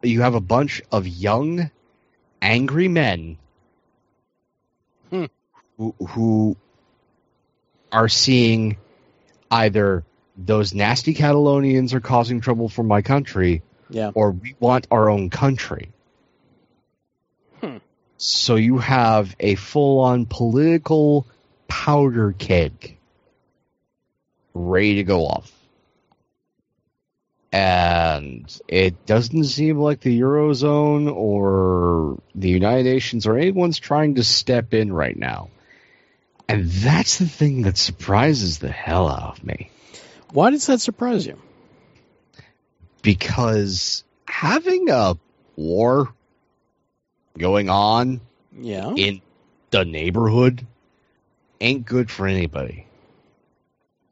[0.04, 1.72] You have a bunch of young,
[2.42, 3.38] angry men
[5.10, 5.26] Hmm.
[5.78, 6.58] who, who
[7.92, 8.78] are seeing
[9.50, 10.04] either
[10.36, 14.12] those nasty Catalonians are causing trouble for my country, Yeah.
[14.16, 15.90] or we want our own country.
[17.62, 17.78] Hmm.
[18.18, 21.28] So you have a full on political
[21.68, 22.98] powder keg
[24.54, 25.52] ready to go off.
[27.54, 34.24] And it doesn't seem like the Eurozone or the United Nations or anyone's trying to
[34.24, 35.50] step in right now.
[36.50, 39.70] And that's the thing that surprises the hell out of me.
[40.32, 41.38] Why does that surprise you?
[43.04, 45.16] Because having a
[45.56, 46.12] war
[47.38, 48.20] going on
[48.60, 48.94] Yeah.
[48.96, 49.22] in
[49.70, 50.66] the neighborhood
[51.62, 52.88] ain't good for anybody.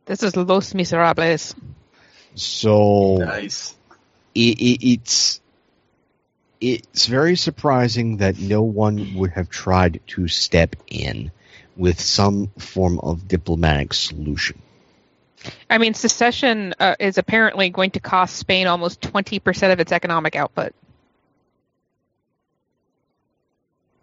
[0.05, 1.55] This is Los Miserables.
[2.35, 3.75] So Nice.
[4.33, 5.41] it, it, it's
[6.61, 11.31] it's very surprising that no one would have tried to step in
[11.75, 14.61] with some form of diplomatic solution.
[15.69, 20.35] I mean, secession uh, is apparently going to cost Spain almost 20% of its economic
[20.35, 20.73] output.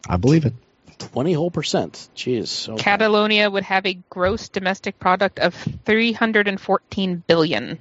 [0.09, 0.55] I believe it.
[0.99, 2.09] Twenty whole percent.
[2.17, 2.69] Jeez.
[2.69, 2.83] Okay.
[2.83, 5.55] Catalonia would have a gross domestic product of
[5.85, 7.79] 314 billion.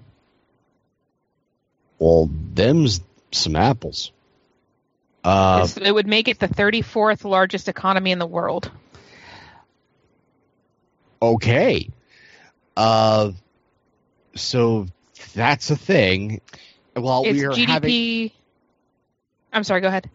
[2.00, 4.12] Well, them's some apples.
[5.24, 8.72] Uh, it would make it the 34th largest economy in the world.
[11.22, 11.90] okay.
[12.78, 13.32] Uh,
[14.36, 14.88] so
[15.34, 16.42] that's a thing.
[16.94, 17.68] While its we are GDP.
[17.68, 18.32] having
[19.54, 19.82] I'm sorry.
[19.82, 20.10] Go ahead.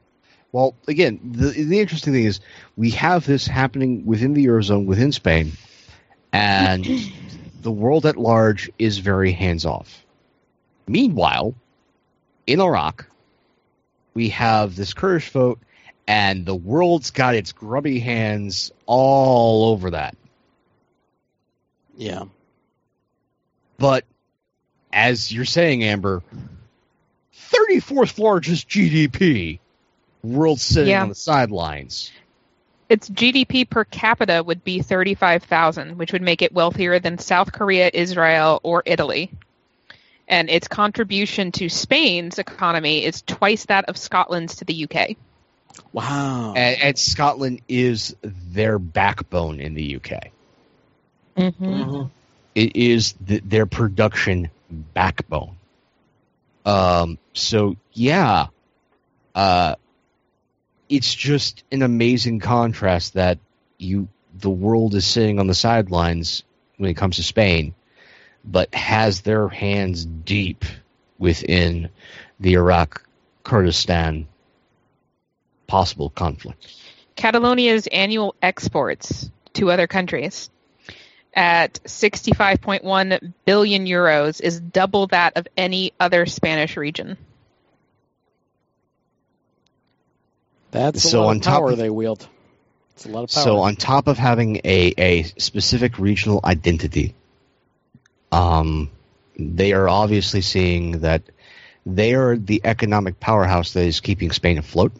[0.52, 2.40] Well, again, the the interesting thing is
[2.76, 5.52] we have this happening within the eurozone, within Spain,
[6.32, 6.84] and
[7.62, 10.04] the world at large is very hands off.
[10.86, 11.54] Meanwhile,
[12.46, 13.06] in Iraq.
[14.14, 15.58] We have this Kurdish vote,
[16.06, 20.16] and the world's got its grubby hands all over that.
[21.96, 22.24] Yeah.
[23.78, 24.04] But
[24.92, 26.22] as you're saying, Amber,
[27.34, 29.58] 34th largest GDP,
[30.22, 31.02] world sitting Yeah.
[31.02, 32.10] on the sidelines.
[32.88, 37.90] Its GDP per capita would be 35,000, which would make it wealthier than South Korea,
[37.92, 39.30] Israel, or Italy.
[40.28, 45.16] And its contribution to Spain's economy is twice that of Scotland's to the UK.
[45.92, 46.54] Wow.
[46.54, 50.30] And, and Scotland is their backbone in the UK.
[51.36, 52.06] Mm-hmm.
[52.54, 55.56] It is th- their production backbone.
[56.64, 58.46] Um, so yeah,
[59.34, 59.76] uh,
[60.88, 63.38] it's just an amazing contrast that
[63.78, 66.44] you the world is sitting on the sidelines
[66.76, 67.74] when it comes to Spain,
[68.44, 70.64] but has their hands deep
[71.18, 71.88] within
[72.40, 73.06] the Iraq
[73.44, 74.26] Kurdistan
[75.66, 76.66] possible conflict.
[77.16, 80.50] Catalonia's annual exports to other countries
[81.34, 87.16] at 65.1 billion euros is double that of any other Spanish region.
[90.70, 92.26] That's a So lot on of top power of- they wield.
[92.94, 93.44] It's a lot of power.
[93.44, 97.14] So on top of having a, a specific regional identity,
[98.32, 98.90] um,
[99.38, 101.22] they are obviously seeing that
[101.84, 104.92] they are the economic powerhouse that is keeping Spain afloat,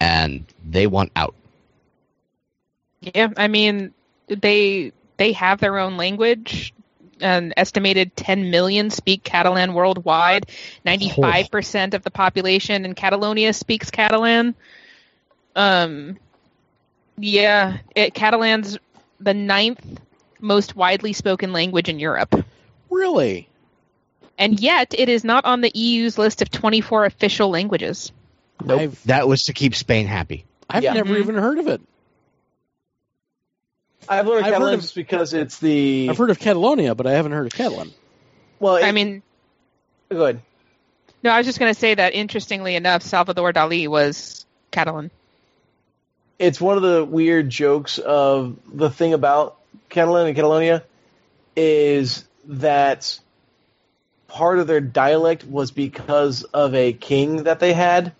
[0.00, 1.34] and they want out.
[3.00, 3.94] Yeah, I mean
[4.26, 6.74] they they have their own language.
[7.20, 10.46] An estimated 10 million speak Catalan worldwide.
[10.84, 14.56] 95% of the population in Catalonia speaks Catalan.
[15.54, 16.18] Um,
[17.16, 18.76] yeah, it, Catalan's
[19.20, 20.00] the ninth
[20.42, 22.44] most widely spoken language in Europe.
[22.90, 23.48] really?
[24.38, 28.10] And yet, it is not on the EU's list of 24 official languages.
[28.64, 28.80] Nope.
[28.80, 30.44] I've That was to keep Spain happy.
[30.68, 30.94] I've Yeah.
[30.94, 31.18] never Mhm.
[31.20, 31.80] even heard of it.
[34.08, 37.12] I've learned I've heard Catalan of- because it's the I've heard of Catalonia, but I
[37.12, 37.92] haven't heard of Catalan.
[38.58, 38.76] well.
[38.76, 39.22] It, I mean,
[40.10, 40.40] go ahead.
[41.22, 45.10] no, I was just going to say that interestingly enough, Salvador Dali was Catalan.
[46.38, 49.56] it's one of the weird jokes of the thing about
[49.92, 50.82] Catalan and Catalonia
[51.54, 53.18] is that
[54.26, 58.12] part of their dialect was because of a king that they had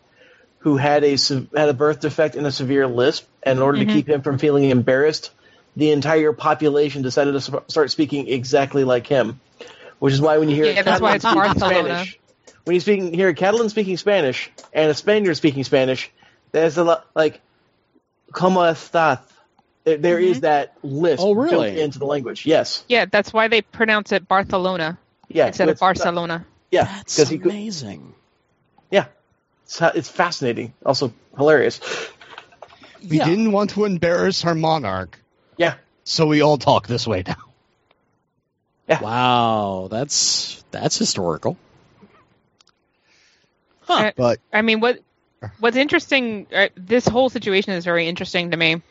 [0.59, 1.13] who had a
[1.57, 3.87] had a birth defect and a severe lisp and in order Mhm.
[3.87, 5.31] to keep him from feeling embarrassed
[5.75, 9.41] the entire population decided to start speaking exactly like him
[9.99, 11.89] which is why when you hear Yeah, a that's why it's Catalan speaking Barcelona.
[11.89, 12.19] Spanish
[12.65, 16.11] when you speaking hear a Catalan speaking Spanish and a Spaniard speaking Spanish
[16.53, 17.41] there's a lot like
[18.33, 19.21] como estás
[19.85, 21.71] there, there is that list Oh, really?
[21.73, 25.73] built into the language yes Yeah, that's why they pronounce it Barcelona yeah instead of
[25.75, 26.45] it's- Barcelona.
[26.71, 28.15] yeah That's because he could amazing.
[28.91, 29.07] yeah
[29.65, 31.81] it's, it's fascinating also hilarious
[33.09, 33.25] We Yeah.
[33.25, 35.19] didn't want to embarrass our monarch,
[35.57, 35.75] yeah
[36.05, 37.37] so we all talk this way now.
[38.89, 39.01] Yeah.
[39.01, 41.57] Wow, that's that's historical.
[43.83, 43.95] Huh.
[43.95, 44.99] Uh, But I mean, what
[45.61, 46.47] what's interesting?
[46.55, 48.83] Uh, this whole situation is very interesting to me,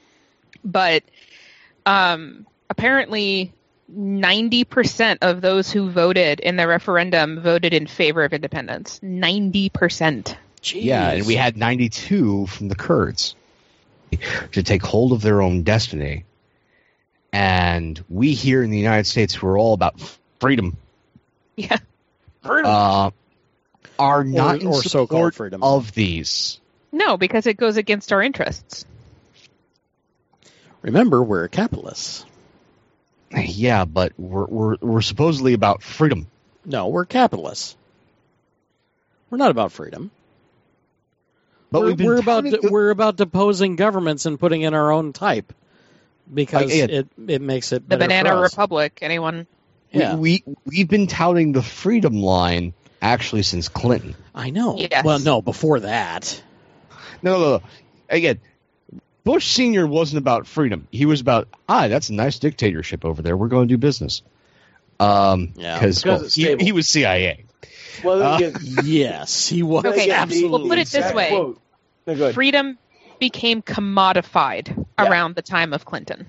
[0.64, 1.04] but
[1.86, 3.54] um, apparently,
[3.88, 9.00] ninety percent of those who voted in the referendum voted in favor of independence.
[9.02, 10.38] Ninety percent.
[10.64, 13.36] Yeah, and we had 92 from the Kurds
[14.52, 16.24] to take hold of their own destiny.
[17.34, 20.00] And we here in the United States, who are all about
[20.40, 20.78] freedom,
[21.56, 21.78] Yeah.
[22.44, 23.10] uh,
[23.98, 25.64] are not in or so-called freedom.
[25.64, 26.60] of these.
[26.92, 28.86] No, because it goes against our interests.
[30.82, 32.26] Remember, we're capitalists.
[33.36, 36.28] Yeah, but we're, we're, we're supposedly about freedom.
[36.66, 37.76] No, we're capitalists.
[39.30, 40.12] We're not about freedom.
[41.72, 44.74] But we're, we've been we're about touting the- we're about deposing governments and putting in
[44.74, 45.54] our own type
[46.34, 46.86] because Like, yeah.
[46.86, 48.52] it it makes it The Banana for us.
[48.54, 49.00] Republic.
[49.02, 49.48] Anyone?
[49.92, 54.16] Yeah, we, we, we've been touting the freedom line actually since Clinton.
[54.36, 54.76] I know.
[54.78, 55.04] Yes.
[55.06, 56.42] Well, no, before that.
[57.22, 57.62] No, no, no.
[58.10, 58.40] Again,
[59.24, 60.88] Bush Senior wasn't about freedom.
[60.92, 63.38] He was about, ah, that's a nice dictatorship over there.
[63.38, 64.22] We're going to do business.
[65.00, 65.76] Um, Yeah.
[65.80, 67.46] because Because it's he, he was CIA.
[68.04, 68.40] well Uh,
[68.84, 70.60] yes, he was Okay, again, the absolutely.
[70.60, 71.54] We'll put it this way.
[72.08, 72.32] no.
[72.34, 72.78] Freedom
[73.20, 74.70] became commodified
[75.00, 75.10] Yeah.
[75.10, 76.26] around the time of Clinton.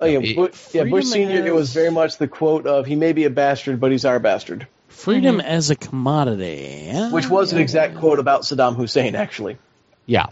[0.00, 1.46] Oh, yeah, It- Bush, yeah, Bush freedom Senior.
[1.46, 4.18] It was very much the quote of "He may be a bastard, but he's our
[4.20, 5.46] bastard," Freedom Mm-hmm.
[5.46, 9.58] as a commodity, yeah, which was an exact quote about Saddam Hussein, actually.
[10.06, 10.26] Yeah.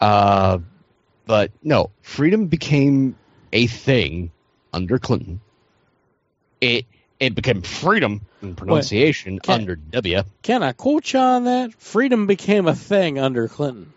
[0.00, 0.58] Uh,
[1.26, 3.16] but no, freedom became
[3.52, 4.30] a thing
[4.72, 5.40] under Clinton.
[6.60, 6.86] It
[7.20, 10.22] it became freedom in pronunciation Can- under W.
[10.42, 11.74] Can I quote you on that?
[11.74, 13.92] Freedom became a thing under Clinton.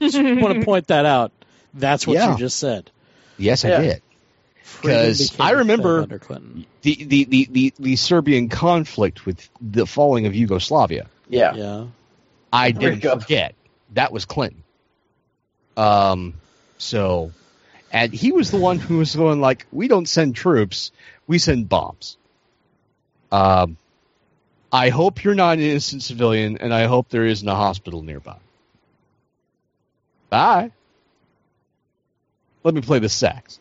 [0.00, 1.30] Just want to point that out.
[1.72, 2.32] That's what Yeah.
[2.32, 2.90] you just said.
[3.38, 4.02] Yes, I did.
[4.82, 6.66] Because became I a thing remember- under Clinton.
[6.82, 11.06] The, the, the, the, the Serbian conflict with the falling of Yugoslavia.
[11.28, 11.54] Yeah.
[11.54, 11.86] Yeah.
[12.52, 13.22] I didn't Breakup.
[13.22, 13.54] forget.
[13.94, 14.63] That was Clinton.
[15.76, 16.34] Um,
[16.78, 17.32] so,
[17.92, 20.92] and he was the one who was going like, "We don't send troops,
[21.26, 22.16] we send bombs."
[23.32, 23.76] Um,
[24.72, 28.36] I hope you're not an innocent civilian, and I hope there isn't a hospital nearby.
[30.30, 30.72] Bye.
[32.64, 33.60] Let me play the sax.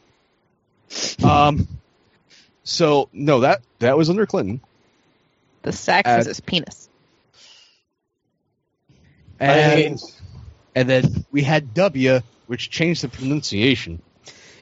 [1.23, 1.67] Um,
[2.63, 4.61] so no, that that was under Clinton.
[5.63, 6.89] The sax is his penis.
[9.39, 9.97] I And, mean,
[10.75, 14.01] and then we had W, which changed the pronunciation.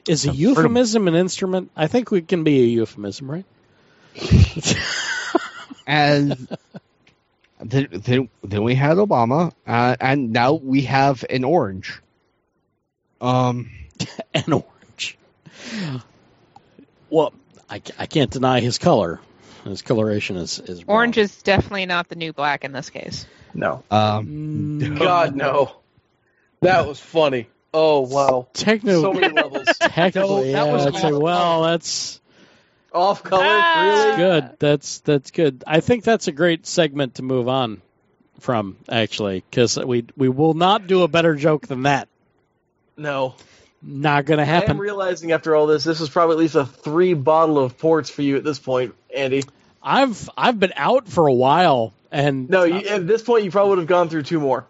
[0.08, 1.70] Is a I've heard of- euphemism an instrument?
[1.76, 3.44] I think we can be a euphemism, right?
[5.84, 6.48] And
[7.60, 12.00] then, then, then we had Obama, uh, and now we have an orange.
[13.20, 13.70] Um,
[14.34, 15.18] An orange.
[17.10, 17.32] Well,
[17.68, 19.20] I, I can't deny his color.
[19.64, 20.96] His coloration is, is wrong.
[20.96, 23.26] Orange is definitely not the new black in this case.
[23.54, 23.82] no.
[23.90, 24.26] um,
[24.80, 25.76] Mm, God, no.
[26.62, 27.48] That was funny.
[27.74, 28.48] Oh, wow.
[28.52, 29.66] techno- So many levels.
[29.80, 30.72] technically, No, that yeah.
[30.72, 32.20] was I'd say, well, that's
[32.92, 33.84] Off color, Ah!
[34.14, 34.16] really?
[34.16, 34.56] good.
[34.58, 35.64] That's that's good.
[35.66, 37.80] I think that's a great segment to move on
[38.40, 42.08] from, actually, because we we will not do a better joke than that.
[42.96, 43.34] No.
[43.84, 44.70] Not going to happen.
[44.70, 47.78] I am realizing after all this, this is probably at least a three bottle of
[47.78, 49.42] ports for you at this point, Andy.
[49.82, 53.70] I've I've been out for a while, and No, you, at this point, you probably
[53.70, 54.66] would have gone through two more.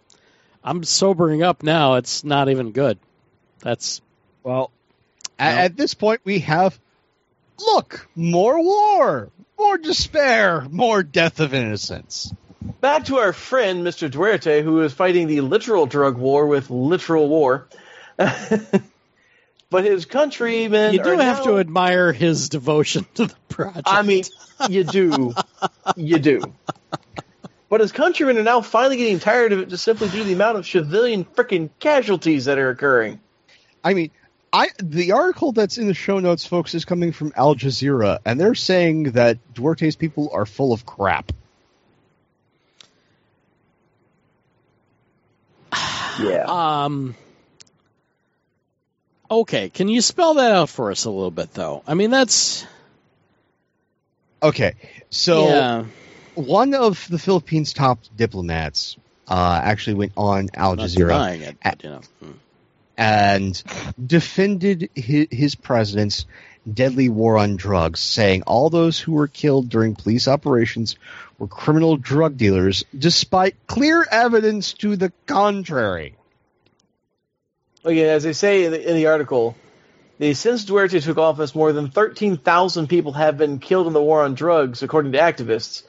[0.65, 1.95] I'm sobering up now.
[1.95, 2.99] It's not even good.
[3.61, 4.01] That's
[4.43, 4.71] well,
[5.39, 5.45] No.
[5.47, 6.79] at, at this point, we have
[7.59, 12.33] look more war, more despair, more death of innocence.
[12.81, 14.09] Back to our friend, Mr.
[14.11, 17.67] Duterte, who is fighting the literal drug war with literal war.
[18.17, 20.93] but his countrymen.
[20.95, 23.83] you do are have now- to admire his devotion to the project.
[23.87, 24.25] I mean,
[24.69, 25.35] you do.
[25.97, 26.41] you do.
[27.73, 30.35] But his countrymen are now finally getting tired of it just simply due to the
[30.35, 33.19] amount of civilian freaking casualties that are occurring.
[33.83, 34.11] I mean,
[34.53, 38.39] I the article that's in the show notes, folks, is coming from Al Jazeera, and
[38.39, 41.33] they're saying that Duterte's people are full of crap.
[46.21, 46.45] Yeah.
[46.47, 47.15] Um.
[49.31, 51.83] Okay, can you spell that out for us a little bit, though?
[51.87, 52.67] I mean, that's
[54.43, 54.75] Okay,
[55.09, 55.85] so yeah.
[56.35, 58.97] One of the Philippines' top diplomats
[59.29, 62.01] uh, actually went on Al Jazeera it, but, you know.
[62.25, 62.35] mm.
[62.97, 63.63] and
[64.05, 66.27] defended his, his president's
[66.71, 70.97] deadly war on drugs, saying all those who were killed during police operations
[71.39, 76.15] were criminal drug dealers, despite clear evidence to the contrary.
[77.85, 79.57] Again, as they say in the, in the article,
[80.19, 84.23] the, since Duterte took office, more than 13,000 people have been killed in the war
[84.23, 85.83] on drugs, according to activists.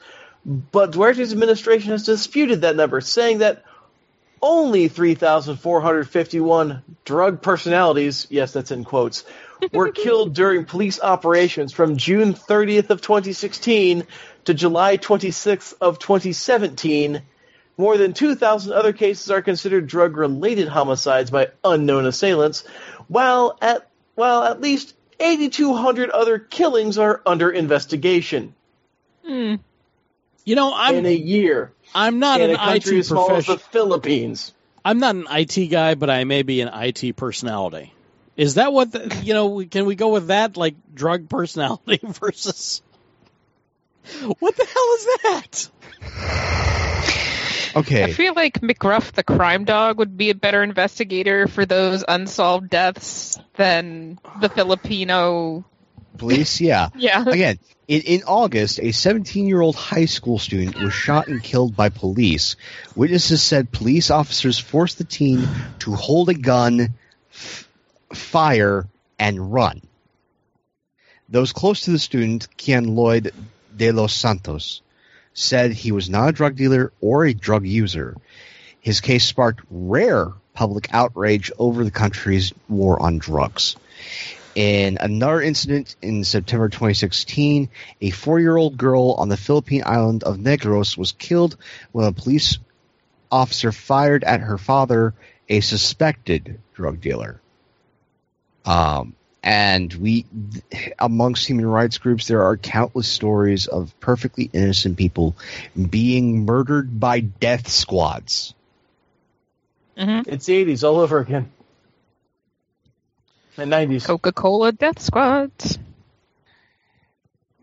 [0.44, 3.64] But Duterte's administration has disputed that number, saying that
[4.42, 9.24] only 3,451 drug personalities, yes, that's in quotes,
[9.72, 14.06] were killed during police operations from June 30th of 2016
[14.44, 17.22] to July 26th of 2017.
[17.78, 22.64] More than 2,000 other cases are considered drug-related homicides by unknown assailants,
[23.08, 28.54] while at while at least 8,200 other killings are under investigation
[29.24, 29.54] Hmm.
[30.44, 33.46] You know, I'm in a year I'm not in an a IT as small as
[33.46, 33.58] the.
[33.58, 34.52] Philippines.
[34.84, 37.92] I'm not an IT guy, but I may be an IT personality.
[38.36, 39.64] Is that what the, you know?
[39.64, 42.82] Can we go with that, like drug personality versus?
[44.38, 45.70] What the hell is that?
[47.76, 52.04] Okay, I feel like McGruff the crime dog would be a better investigator for those
[52.06, 55.64] unsolved deaths than the Filipino.
[56.16, 56.88] Police, yeah.
[56.96, 57.24] Yeah.
[57.26, 61.76] Again, in, in August, a 17 year old high school student was shot and killed
[61.76, 62.56] by police.
[62.96, 65.46] Witnesses said police officers forced the teen
[65.80, 66.94] to hold a gun,
[67.32, 67.68] f-
[68.12, 68.88] fire,
[69.18, 69.82] and run.
[71.28, 73.32] Those close to the student, Kian Lloyd
[73.74, 74.82] de los Santos,
[75.32, 78.16] said he was not a drug dealer or a drug user.
[78.80, 83.76] His case sparked rare public outrage over the country's war on drugs.
[84.54, 87.68] In another incident in September 2016,
[88.00, 91.56] a four year old girl on the Philippine island of Negros was killed
[91.90, 92.58] when a police
[93.32, 95.12] officer fired at her father,
[95.48, 97.40] a suspected drug dealer.
[98.64, 100.24] Um, and we,
[100.98, 105.36] amongst human rights groups, there are countless stories of perfectly innocent people
[105.90, 108.54] being murdered by death squads.
[109.98, 111.50] hmm It's the 80s all over again.
[113.56, 114.04] And 90s.
[114.06, 115.78] Coca Cola Death Squads.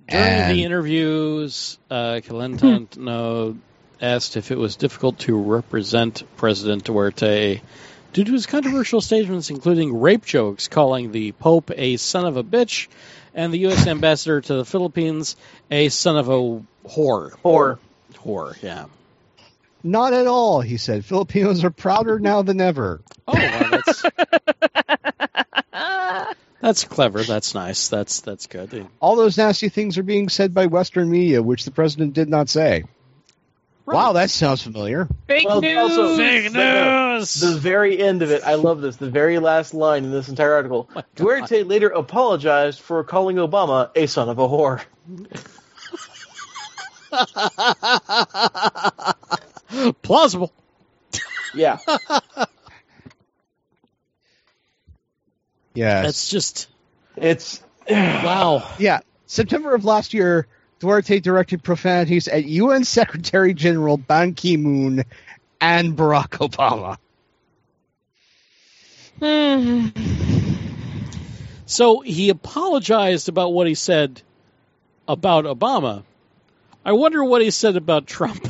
[0.07, 3.57] During And- the interviews, uh, Cayetano
[4.01, 7.61] asked if it was difficult to represent President Duterte
[8.13, 12.43] due to his controversial statements, including rape jokes, calling the Pope a son of a
[12.43, 12.87] bitch,
[13.33, 13.87] and the U.S.
[13.87, 15.35] ambassador to the Philippines
[15.69, 17.33] a son of a whore.
[17.43, 17.79] Or
[18.15, 18.85] Whore, yeah.
[19.83, 21.05] Not at all, he said.
[21.05, 23.01] Filipinos are prouder now than ever.
[23.27, 24.03] Oh, well, that's
[26.61, 27.23] that's clever.
[27.23, 27.87] That's nice.
[27.89, 28.87] That's that's good.
[28.99, 32.49] All those nasty things are being said by Western media, which the president did not
[32.49, 32.83] say.
[33.85, 35.07] Wow, that sounds familiar.
[35.27, 35.77] Fake Well, news.
[35.77, 37.33] also- Fake No, news.
[37.33, 38.95] the very end of it, I love this.
[38.95, 40.87] The very last line in this entire article.
[40.95, 44.81] Oh Duterte later apologized for calling Obama a son of a whore.
[50.03, 50.51] Plausible.
[51.53, 51.79] Yeah.
[55.73, 56.05] Yes.
[56.05, 56.67] That's just
[57.15, 58.67] It's wow.
[58.79, 60.47] Yeah, September of last year,
[60.79, 65.03] Duterte directed profanities at UN Secretary General Ban Ki moon
[65.59, 66.97] and Barack Obama.
[71.67, 74.21] So he apologized about what he said
[75.07, 76.03] about Obama.
[76.83, 78.45] I wonder what he said about Trump.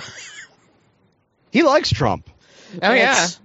[1.51, 2.28] He likes Trump.
[2.82, 3.05] Oh yeah.
[3.13, 3.39] That's-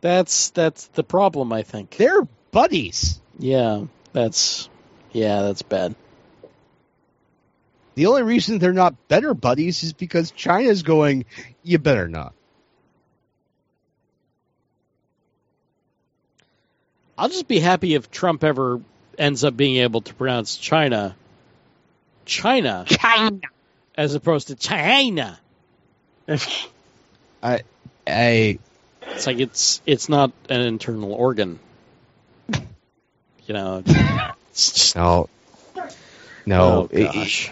[0.00, 1.96] That's that's the problem, I think.
[1.98, 3.20] They're buddies.
[3.38, 4.68] Yeah, that's
[5.12, 5.94] yeah, that's bad.
[7.94, 11.26] The only reason they're not better buddies is because China's going,
[11.62, 12.32] you better not.
[17.18, 18.80] I'll just be happy if Trump ever
[19.18, 21.14] ends up being able to pronounce China
[22.24, 23.40] China China.
[23.96, 25.38] as opposed to China.
[27.42, 27.62] I,
[28.06, 28.58] I.
[29.02, 31.58] It's like it's it's not an internal organ.
[33.50, 33.92] You know, it's
[34.72, 35.28] just no,
[36.46, 36.82] no.
[36.84, 37.50] oh it- it-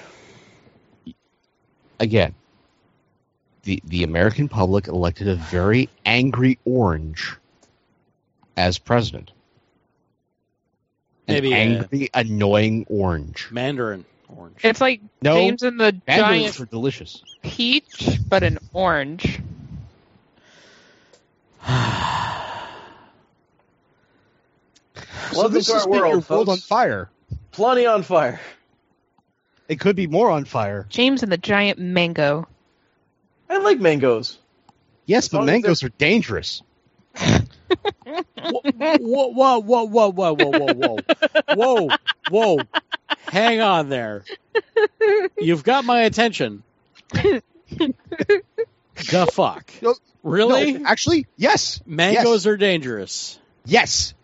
[1.98, 2.36] again,
[3.64, 7.34] the the American public elected a very angry orange
[8.56, 9.32] as president.
[11.26, 13.48] An Maybe, uh, angry, annoying orange.
[13.50, 14.58] Mandarin orange.
[14.62, 17.24] It's like No, James and the mandarins giant were delicious.
[17.42, 19.40] peach, but an orange.
[25.32, 27.10] So this to has our been your world, world on fire.
[27.52, 28.40] plenty on fire.
[29.68, 30.86] It could be more on fire.
[30.88, 32.48] James and the giant mango.
[33.50, 34.38] I like mangoes.
[35.06, 36.62] Yes, As but mangoes are dangerous.
[37.18, 37.40] whoa,
[38.64, 40.98] whoa, whoa, whoa, whoa, whoa, whoa, whoa,
[41.54, 41.88] whoa,
[42.30, 42.58] whoa!
[43.26, 44.24] Hang on there.
[45.38, 46.62] You've got my attention.
[47.12, 47.42] the
[49.32, 49.70] fuck?
[49.82, 50.74] No, Really?
[50.74, 51.80] No, actually, yes.
[51.86, 53.38] Mangoes are dangerous.
[53.64, 54.14] Yes.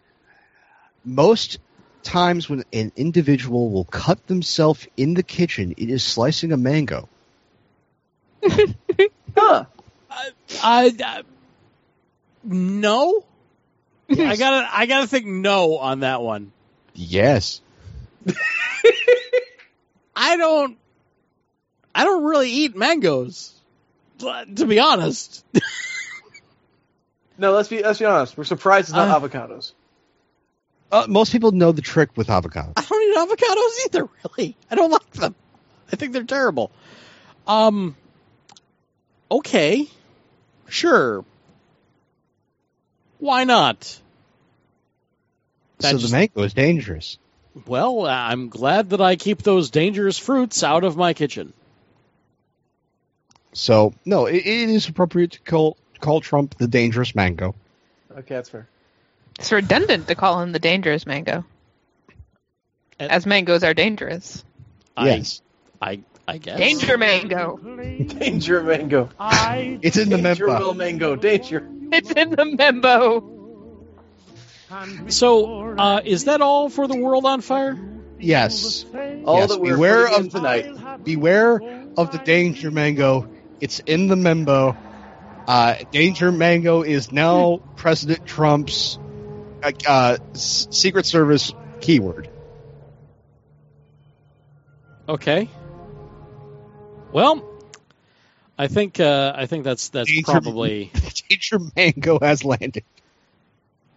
[1.05, 1.59] Most
[2.02, 7.09] times when an individual will cut themselves in the kitchen, it is slicing a mango.
[9.36, 9.64] Huh.
[10.09, 10.30] I,
[10.62, 11.22] I
[12.44, 13.24] no.
[14.11, 16.52] I gotta, I gotta think no on that one.
[16.94, 17.61] Yes.
[20.14, 20.78] I don't,
[21.94, 23.52] I don't really eat mangoes.
[24.20, 25.44] To be honest,
[27.36, 28.38] No, let's be let's be honest.
[28.38, 29.72] We're surprised it's not Uh, avocados.
[30.93, 32.73] Uh, most people know the trick with avocados.
[32.77, 34.09] I don't eat avocados either.
[34.36, 35.35] Really, I don't like them.
[35.93, 36.70] I think they're terrible.
[37.47, 37.97] Um.
[39.31, 39.89] Okay.
[40.69, 41.24] Sure.
[43.19, 44.01] Why not?
[45.78, 47.19] That so just- the mango is dangerous.
[47.66, 51.52] Well, I'm glad that I keep those dangerous fruits out of my kitchen.
[53.52, 57.55] So no, it, it is appropriate to call call Trump the dangerous mango.
[58.11, 58.66] Okay, that's fair.
[59.39, 61.44] It's redundant to call him the dangerous mango.
[62.98, 64.44] And- As mangoes are dangerous.
[64.97, 65.43] Yes,
[65.82, 66.01] I, I,
[66.35, 66.56] I guess.
[66.59, 67.56] Danger mango.
[67.59, 69.09] Danger mango.
[69.19, 70.65] I it's in the Danger member.
[70.65, 71.16] will mango.
[71.16, 71.69] Danger.
[71.93, 73.31] It's in the membo.
[75.09, 77.78] So, uh, is that all for the world on fire?
[78.19, 78.85] Yes.
[79.24, 81.05] All Yes, that we're beware of- tonight.
[81.05, 81.61] Beware
[81.97, 83.28] of the danger mango.
[83.61, 84.77] It's in the membo.
[85.47, 88.98] Uh, danger mango is now President Trump's
[89.65, 92.28] uh, uh, Secret Service keyword.
[95.09, 95.49] Okay.
[97.12, 97.43] Well,
[98.59, 100.91] I think uh, I think that's that's Danger- probably
[101.28, 102.85] danger mango has landed.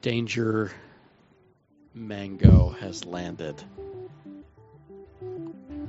[0.01, 0.71] danger
[1.93, 3.61] mango has landed.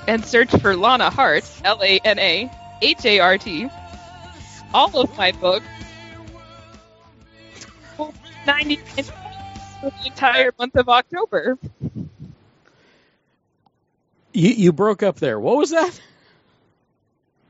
[0.08, 2.52] and search for Lana Hart, L A N A
[2.82, 3.70] H A R T.
[4.74, 5.66] All of my books
[8.46, 9.12] 90 minutes
[9.92, 11.58] for the entire month of October.
[14.34, 15.40] You you broke up there.
[15.40, 16.00] What was that?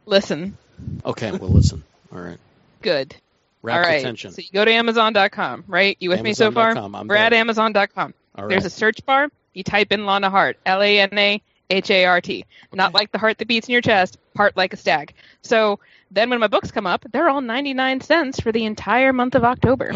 [0.05, 0.57] Listen,
[1.03, 1.83] Okay, we'll listen.
[2.13, 2.37] All right.
[2.81, 3.15] good.
[3.61, 3.99] Wrap All right.
[3.99, 4.31] attention.
[4.31, 5.97] So you go to Amazon.com, right?
[5.99, 6.69] You with me so far?
[6.69, 7.39] Amazon.com, I'm We're at there.
[7.39, 8.13] Amazon.com.
[8.35, 8.49] All right.
[8.49, 9.29] There's a search bar.
[9.53, 12.45] You type in Lana Hart, L A N A H A R T.
[12.73, 15.13] Not like the heart that beats in your chest, heart like a stag.
[15.41, 15.79] So
[16.11, 19.43] then when my books come up, they're all 99 cents for the entire month of
[19.43, 19.93] October.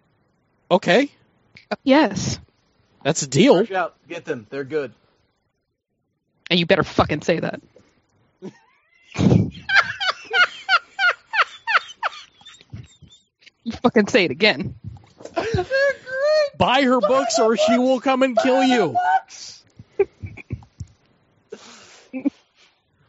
[0.70, 1.10] okay,
[1.82, 2.38] yes.
[3.02, 3.56] that's a deal.
[3.56, 3.94] Watch out.
[4.08, 4.46] Get them.
[4.50, 4.92] They're good.
[6.50, 7.60] And you better fucking say that.
[13.64, 14.74] you fucking say it again.
[16.58, 18.96] Buy her books or she will come and kill you.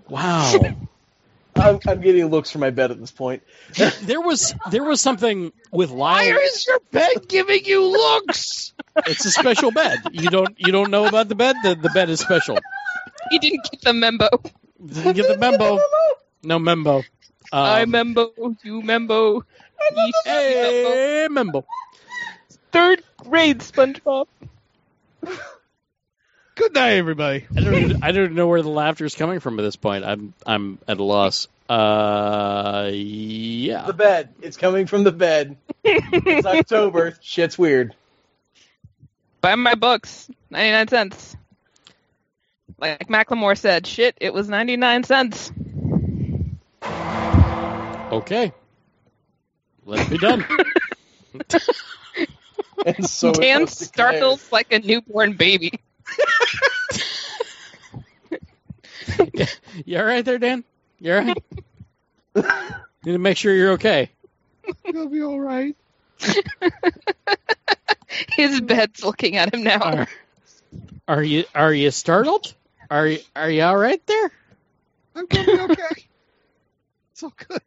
[0.07, 0.53] Wow.
[1.55, 3.43] I'm, I'm getting looks from my bed at this point.
[4.01, 6.37] There was there was something with Lyle.
[6.37, 8.73] is your bed giving you looks?
[9.07, 9.99] It's a special bed.
[10.11, 11.55] You don't you don't know about the bed.
[11.63, 12.57] The, the bed is special.
[13.29, 14.29] He didn't get the memo.
[14.85, 15.79] Didn't get the membo.
[16.43, 17.03] No membo.
[17.51, 18.31] Um, I membo,
[18.63, 19.43] you membo.
[19.91, 20.91] Ye membo.
[20.93, 21.63] Hey, membo.
[22.71, 24.27] Third grade SpongeBob.
[26.55, 27.45] Good night, everybody.
[27.55, 30.05] I don't I don't know where the laughter is coming from at this point.
[30.05, 31.47] I'm I'm at a loss.
[31.67, 33.85] Uh, yeah.
[33.85, 34.29] The bed.
[34.41, 35.57] It's coming from the bed.
[35.83, 37.17] It's October.
[37.21, 37.93] Shit's weird.
[39.41, 41.37] Buy my books, 99 cents.
[42.77, 45.51] Like Macklemore said, shit, it was 99 cents.
[48.11, 48.53] Okay.
[49.85, 50.45] Let's be done.
[52.85, 55.79] And so it Dan startles like a newborn baby.
[59.85, 60.63] you all right there, Dan?
[60.99, 61.43] You all right?
[63.05, 64.09] Need to make sure you're okay.
[64.85, 65.75] You'll be all right.
[68.29, 69.81] His bed's looking at him now.
[69.81, 70.07] Are,
[71.07, 72.53] are you are you startled?
[72.89, 74.31] Are you are you all right there?
[75.15, 76.05] I'm gonna be okay.
[77.11, 77.61] it's all good.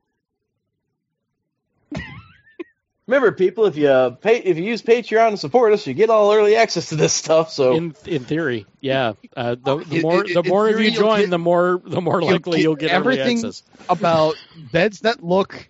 [3.08, 6.10] Remember, people, if you uh, pay, if you use Patreon to support us, you get
[6.10, 7.50] all early access to this stuff.
[7.50, 9.14] So In in theory, yeah.
[9.34, 12.30] Uh, the, the more the more of you join, get- the more the more you'll
[12.32, 13.62] likely get you'll get early everything- access.
[13.88, 14.34] about
[14.72, 15.68] beds that look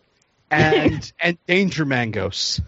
[0.51, 2.61] and and danger mangoes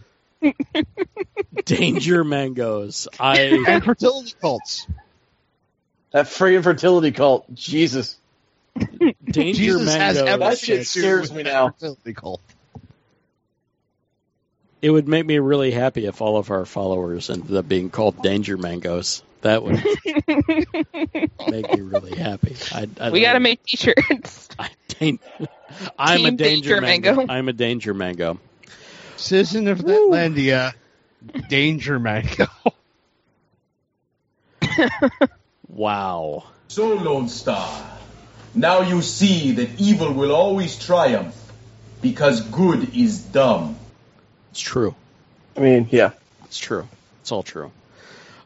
[1.64, 3.08] Danger mangoes.
[3.18, 4.86] I and fertility cults.
[6.12, 8.16] that free infertility cult, Jesus,
[8.78, 10.24] danger Jesus has mangoes.
[10.24, 11.70] That everything shit to scares me now.
[11.70, 12.40] Fertility cult.
[14.82, 18.22] It would make me really happy if all of our followers ended up being called
[18.22, 19.22] danger mangoes.
[19.42, 19.74] That would
[21.50, 22.56] make me really happy.
[22.72, 24.48] I, I we got to make t-shirts.
[24.58, 25.18] I, dan-
[25.98, 27.14] I'm a danger, Danger mango.
[27.16, 27.32] Mango.
[27.32, 28.38] I'm a danger mango.
[29.16, 30.74] Citizen of Netlandia,
[31.48, 32.46] danger mango.
[35.80, 36.44] Wow.
[36.68, 37.86] So, Lone Star,
[38.54, 41.34] now you see that evil will always triumph
[42.02, 43.76] because good is dumb.
[44.50, 44.94] It's true.
[45.56, 46.12] I mean, yeah,
[46.44, 46.88] It's true.
[47.20, 47.70] It's all true.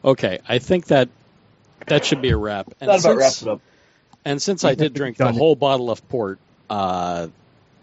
[0.05, 1.09] Okay, I think that
[1.87, 2.67] that should be a wrap.
[2.81, 3.61] And that about since, wraps it up.
[4.25, 7.29] And since I did drink the whole bottle of port, uh,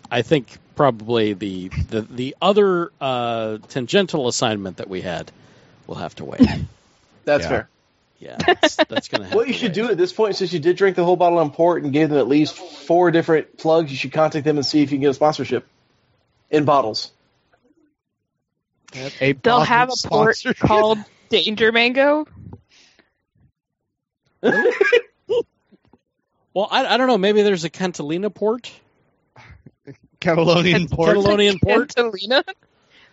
[0.10, 5.32] I think probably the the, the other uh, tangential assignment that we had
[5.88, 6.42] will have to wait.
[7.26, 7.50] That's Yeah.
[7.50, 7.70] fair.
[8.20, 9.36] Yeah, that's, that's going to happen.
[9.36, 11.54] What you should do at this point, since you did drink the whole bottle of
[11.54, 14.84] port and gave them at least four different plugs, you should contact them and see
[14.84, 15.66] if you can get a sponsorship
[16.52, 17.12] in bottles.
[18.94, 21.00] A They'll have a port called
[21.30, 22.26] Danger Mango.
[26.54, 27.18] Well, I, I don't know.
[27.18, 28.72] Maybe there's a Cantalina port.
[30.20, 31.16] Catalonian port.
[31.16, 31.96] Catalonian port.
[31.96, 32.44] Cantalina?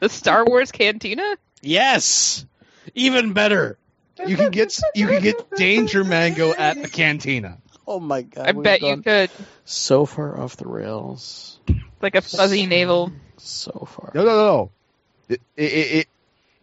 [0.00, 1.36] The Star Wars Cantina?
[1.60, 2.44] Yes,
[2.94, 3.78] even better.
[4.26, 7.58] You can get you can get danger mango at the cantina.
[7.86, 8.48] Oh my god!
[8.48, 9.30] I bet you could.
[9.64, 11.60] So far off the rails.
[12.00, 13.12] Like a fuzzy navel.
[13.36, 14.10] So far.
[14.14, 14.70] No, no, no.
[15.28, 16.08] It it it,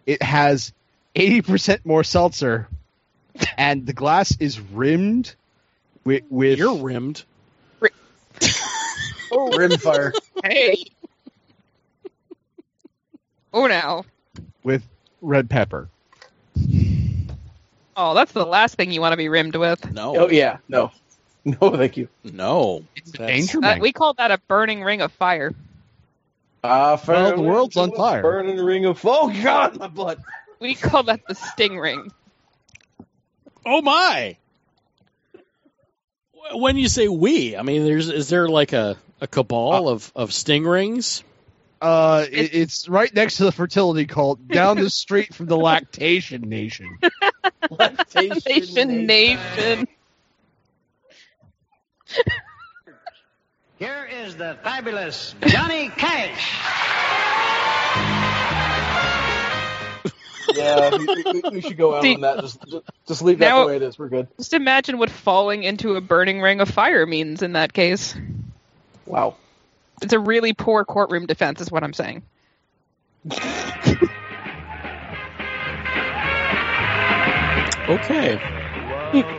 [0.05, 0.73] it has
[1.15, 2.67] eighty percent more seltzer,
[3.57, 5.33] and the glass is rimmed
[6.03, 7.23] with with You're rimmed.
[9.31, 10.13] Rimfire.
[10.43, 10.85] Hey.
[13.53, 14.05] Oh, now.
[14.63, 14.83] with
[15.21, 15.87] red pepper.
[17.97, 19.91] Oh, that's the last thing you want to be rimmed with.
[19.93, 20.15] No.
[20.17, 20.91] Oh yeah, no,
[21.45, 22.07] no, thank you.
[22.23, 22.83] No.
[22.95, 25.53] It's That's- danger Uh, we call that a burning ring of fire.
[26.65, 28.21] Ah, Well, the world's on fire.
[28.21, 30.21] Burning ring of oh god, my blood.
[30.59, 32.11] We call that the sting ring.
[33.65, 34.37] Oh my!
[36.53, 40.31] When you say we, I mean, there's is there like a, a cabal of, of
[40.31, 41.23] sting rings?
[41.81, 46.41] Uh, it, it's right next to the fertility cult, down the street from the lactation
[46.41, 46.97] nation.
[48.15, 49.87] Nation Nation.
[53.77, 56.55] Here is the fabulous Johnny Cash.
[60.53, 62.39] Yeah, we, we, we should go out See- on that.
[62.39, 63.99] Just, just, just leave that Now- the way it is.
[63.99, 64.27] We're good.
[64.37, 68.15] Just imagine what falling into a burning ring of fire means in that case.
[69.05, 69.35] Wow.
[70.01, 72.23] It's a really poor courtroom defense, is what I'm saying.
[77.87, 78.39] Okay.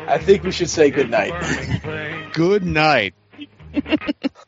[0.08, 1.32] I think we should say good night.
[2.32, 3.14] Good night.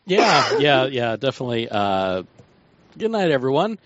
[0.06, 1.68] Yeah, yeah, yeah, definitely.
[1.70, 2.22] Uh,
[2.96, 3.78] good night, everyone.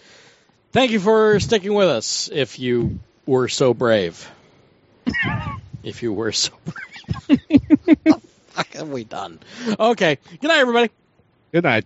[0.72, 2.30] Thank you for sticking with us.
[2.32, 4.30] If you were so brave,
[5.82, 9.40] if you were so brave, what the fuck have we done?
[9.78, 10.18] Okay.
[10.40, 10.90] Good night, everybody.
[11.52, 11.84] Good night.